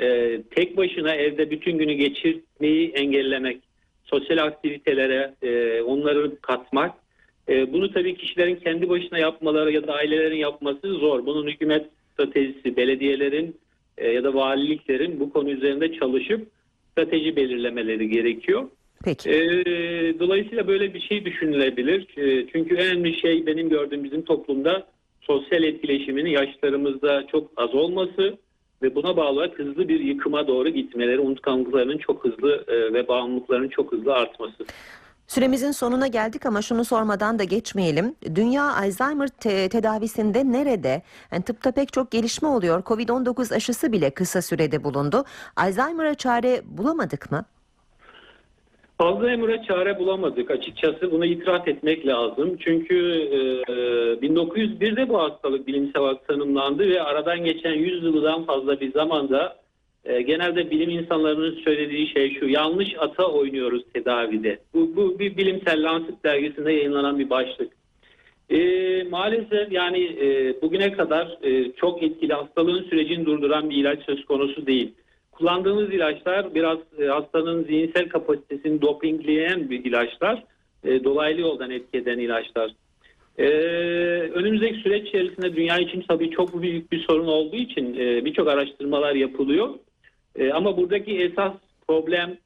e, 0.01 0.41
tek 0.55 0.77
başına 0.77 1.15
evde 1.15 1.51
bütün 1.51 1.77
günü 1.77 1.93
geçirmeyi 1.93 2.89
engellemek, 2.89 3.61
sosyal 4.05 4.37
aktivitelere 4.37 5.33
e, 5.41 5.81
onları 5.81 6.41
katmak. 6.41 6.95
E, 7.49 7.73
bunu 7.73 7.93
tabii 7.93 8.15
kişilerin 8.15 8.55
kendi 8.55 8.89
başına 8.89 9.17
yapmaları 9.17 9.71
ya 9.71 9.87
da 9.87 9.93
ailelerin 9.93 10.37
yapması 10.37 10.93
zor. 10.93 11.25
Bunun 11.25 11.47
hükümet 11.47 11.85
stratejisi, 12.19 12.77
belediyelerin 12.77 13.59
e, 13.97 14.07
ya 14.07 14.23
da 14.23 14.33
valiliklerin 14.33 15.19
bu 15.19 15.33
konu 15.33 15.49
üzerinde 15.49 15.93
çalışıp 15.93 16.47
strateji 16.91 17.35
belirlemeleri 17.35 18.09
gerekiyor. 18.09 18.69
Peki. 19.03 19.29
Ee, 19.29 20.19
dolayısıyla 20.19 20.67
böyle 20.67 20.93
bir 20.93 20.99
şey 20.99 21.25
düşünülebilir. 21.25 22.07
Ee, 22.17 22.47
çünkü 22.51 22.75
önemli 22.75 23.19
şey 23.19 23.45
benim 23.45 23.69
gördüğüm 23.69 24.03
bizim 24.03 24.21
toplumda 24.21 24.87
sosyal 25.21 25.63
etkileşimin 25.63 26.25
yaşlarımızda 26.25 27.27
çok 27.27 27.51
az 27.57 27.75
olması 27.75 28.37
ve 28.81 28.95
buna 28.95 29.17
bağlı 29.17 29.29
olarak 29.29 29.59
hızlı 29.59 29.87
bir 29.87 29.99
yıkıma 29.99 30.47
doğru 30.47 30.69
gitmeleri, 30.69 31.19
unutkanlıklarının 31.19 31.97
çok 31.97 32.25
hızlı 32.25 32.65
e, 32.67 32.93
ve 32.93 33.07
bağımlılıklarının 33.07 33.69
çok 33.69 33.91
hızlı 33.91 34.13
artması. 34.13 34.65
Süremizin 35.29 35.71
sonuna 35.71 36.07
geldik 36.07 36.45
ama 36.45 36.61
şunu 36.61 36.85
sormadan 36.85 37.39
da 37.39 37.43
geçmeyelim. 37.43 38.15
Dünya 38.35 38.63
Alzheimer 38.63 39.27
te- 39.27 39.69
tedavisinde 39.69 40.51
nerede? 40.51 41.01
Yani 41.31 41.43
tıpta 41.43 41.71
pek 41.71 41.93
çok 41.93 42.11
gelişme 42.11 42.47
oluyor. 42.47 42.81
Covid-19 42.83 43.55
aşısı 43.55 43.91
bile 43.91 44.09
kısa 44.09 44.41
sürede 44.41 44.83
bulundu. 44.83 45.23
Alzheimer'a 45.55 46.15
çare 46.15 46.61
bulamadık 46.65 47.31
mı? 47.31 47.45
Alzheimer'a 48.99 49.63
çare 49.63 49.99
bulamadık 49.99 50.51
açıkçası 50.51 51.11
bunu 51.11 51.25
itiraf 51.25 51.67
etmek 51.67 52.07
lazım. 52.07 52.57
Çünkü 52.59 52.95
e, 53.31 53.37
1901'de 54.27 55.09
bu 55.09 55.19
hastalık 55.21 55.67
bilimsel 55.67 56.01
olarak 56.01 56.27
tanımlandı 56.27 56.89
ve 56.89 57.01
aradan 57.01 57.43
geçen 57.43 57.73
100 57.73 58.03
yıldan 58.03 58.45
fazla 58.45 58.79
bir 58.79 58.93
zamanda 58.93 59.58
e, 60.05 60.21
genelde 60.21 60.71
bilim 60.71 60.89
insanlarının 60.89 61.59
söylediği 61.65 62.07
şey 62.07 62.39
şu 62.39 62.47
yanlış 62.47 62.89
ata 62.99 63.25
oynuyoruz 63.25 63.83
tedavide. 63.93 64.59
Bu, 64.73 64.95
bu 64.95 65.19
bir 65.19 65.37
bilimsel 65.37 65.83
Lancet 65.83 66.23
dergisinde 66.23 66.73
yayınlanan 66.73 67.19
bir 67.19 67.29
başlık. 67.29 67.71
E, 68.49 68.59
maalesef 69.03 69.71
yani 69.71 70.03
e, 70.03 70.61
bugüne 70.61 70.91
kadar 70.91 71.37
e, 71.43 71.71
çok 71.71 72.03
etkili 72.03 72.33
hastalığın 72.33 72.83
sürecini 72.83 73.25
durduran 73.25 73.69
bir 73.69 73.75
ilaç 73.75 74.05
söz 74.05 74.25
konusu 74.25 74.67
değil. 74.67 74.91
kullandığımız 75.31 75.93
ilaçlar 75.93 76.55
biraz 76.55 76.77
e, 76.99 77.05
hastanın 77.05 77.63
zihinsel 77.63 78.09
kapasitesini 78.09 78.81
dopingleyen 78.81 79.69
bir 79.69 79.85
ilaçlar. 79.85 80.43
E, 80.83 81.03
dolaylı 81.03 81.41
yoldan 81.41 81.71
etki 81.71 81.97
eden 81.97 82.19
ilaçlar. 82.19 82.71
E, 83.37 83.47
önümüzdeki 84.33 84.79
süreç 84.79 85.07
içerisinde 85.07 85.55
dünya 85.55 85.79
için 85.79 86.03
tabii 86.07 86.29
çok 86.29 86.61
büyük 86.61 86.91
bir 86.91 86.99
sorun 86.99 87.27
olduğu 87.27 87.55
için 87.55 87.95
e, 87.99 88.25
birçok 88.25 88.47
araştırmalar 88.47 89.15
yapılıyor. 89.15 89.69
E, 90.35 90.51
ama 90.51 90.77
buradaki 90.77 91.17
esas 91.17 91.53
problem 91.87 92.37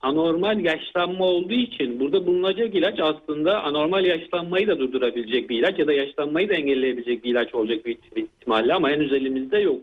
anormal 0.00 0.60
yaşlanma 0.60 1.24
olduğu 1.24 1.54
için 1.54 2.00
burada 2.00 2.26
bulunacak 2.26 2.74
ilaç 2.74 3.00
aslında 3.00 3.62
anormal 3.62 4.04
yaşlanmayı 4.04 4.66
da 4.66 4.78
durdurabilecek 4.78 5.50
bir 5.50 5.58
ilaç 5.58 5.78
ya 5.78 5.86
da 5.86 5.92
yaşlanmayı 5.92 6.48
da 6.48 6.54
engelleyebilecek 6.54 7.24
bir 7.24 7.30
ilaç 7.30 7.54
olacak 7.54 7.86
bir 7.86 7.96
ihtimalle 8.16 8.74
ama 8.74 8.90
henüz 8.90 9.12
elimizde 9.12 9.58
yok. 9.58 9.82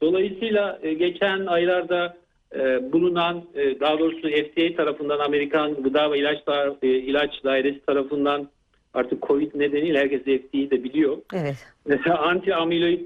Dolayısıyla 0.00 0.78
e, 0.82 0.94
geçen 0.94 1.46
aylarda 1.46 2.16
e, 2.54 2.92
bulunan 2.92 3.44
e, 3.54 3.80
daha 3.80 3.98
doğrusu 3.98 4.28
FDA 4.28 4.76
tarafından 4.76 5.18
Amerikan 5.18 5.74
Gıda 5.82 6.12
ve 6.12 6.18
İlaç, 6.18 6.46
Da- 6.46 6.76
e, 6.82 6.88
İlaç 6.88 7.44
Dairesi 7.44 7.80
tarafından 7.86 8.48
artık 8.94 9.22
Covid 9.22 9.50
nedeniyle 9.54 9.98
herkes 9.98 10.22
FDA'yı 10.22 10.70
de 10.70 10.84
biliyor. 10.84 11.18
Evet. 11.34 11.56
Mesela 11.86 12.18
anti 12.18 12.54
amiloid 12.54 13.00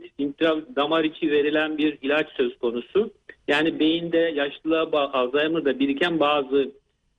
damar 0.77 1.05
içi 1.05 1.31
verilen 1.31 1.79
bir 1.79 1.99
ilaç 2.03 2.27
söz 2.37 2.59
konusu. 2.59 3.11
Yani 3.49 3.81
beyinde 3.81 4.19
yaşlılığa 4.19 5.13
Alzheimer'da 5.13 5.79
biriken 5.79 6.21
bazı 6.21 6.71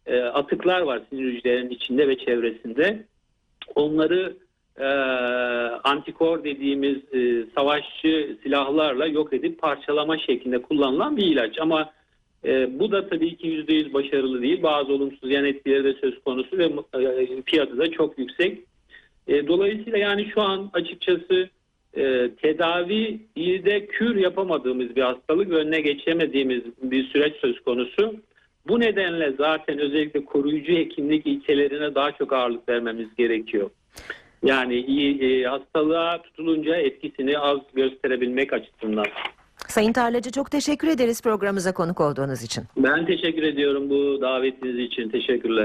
e, 0.05 0.19
atıklar 0.21 0.81
var 0.81 1.01
sinir 1.09 1.33
hücrelerinin 1.33 1.69
içinde 1.69 2.07
ve 2.07 2.17
çevresinde. 2.17 3.05
Onları 3.75 4.37
e, 4.79 4.85
antikor 5.83 6.43
dediğimiz 6.43 7.13
e, 7.13 7.45
savaşçı 7.55 8.37
silahlarla 8.43 9.05
yok 9.07 9.33
edip 9.33 9.61
parçalama 9.61 10.17
şeklinde 10.17 10.61
kullanılan 10.61 11.17
bir 11.17 11.25
ilaç. 11.25 11.59
Ama 11.59 11.91
e, 12.45 12.79
bu 12.79 12.91
da 12.91 13.09
tabii 13.09 13.37
ki 13.37 13.47
%100 13.47 13.93
başarılı 13.93 14.41
değil. 14.41 14.63
Bazı 14.63 14.93
olumsuz 14.93 15.31
yan 15.31 15.45
etkileri 15.45 15.83
de 15.83 15.93
söz 15.93 16.23
konusu 16.23 16.57
ve 16.57 16.65
e, 16.93 17.41
fiyatı 17.45 17.77
da 17.77 17.91
çok 17.91 18.19
yüksek. 18.19 18.59
E, 19.27 19.47
dolayısıyla 19.47 19.97
yani 19.97 20.25
şu 20.33 20.41
an 20.41 20.69
açıkçası 20.73 21.49
e, 21.97 22.29
tedavi 22.41 23.19
iyi 23.35 23.65
de 23.65 23.85
kür 23.85 24.15
yapamadığımız 24.15 24.95
bir 24.95 25.01
hastalık 25.01 25.49
ve 25.49 25.55
önüne 25.55 25.81
geçemediğimiz 25.81 26.61
bir 26.81 27.03
süreç 27.03 27.35
söz 27.35 27.59
konusu. 27.59 28.15
Bu 28.67 28.79
nedenle 28.79 29.33
zaten 29.37 29.79
özellikle 29.79 30.25
koruyucu 30.25 30.73
hekimlik 30.73 31.27
ilkelerine 31.27 31.95
daha 31.95 32.11
çok 32.11 32.33
ağırlık 32.33 32.69
vermemiz 32.69 33.15
gerekiyor. 33.17 33.69
Yani 34.43 34.75
iyi 34.75 35.21
e, 35.21 35.43
hastalığa 35.43 36.21
tutulunca 36.21 36.75
etkisini 36.75 37.39
az 37.39 37.59
gösterebilmek 37.73 38.53
açısından. 38.53 39.05
Sayın 39.67 39.93
Tarlacı 39.93 40.31
çok 40.31 40.51
teşekkür 40.51 40.87
ederiz 40.87 41.21
programımıza 41.21 41.73
konuk 41.73 42.01
olduğunuz 42.01 42.43
için. 42.43 42.63
Ben 42.77 43.05
teşekkür 43.05 43.43
ediyorum 43.43 43.89
bu 43.89 44.21
davetiniz 44.21 44.79
için. 44.79 45.09
Teşekkürler. 45.09 45.57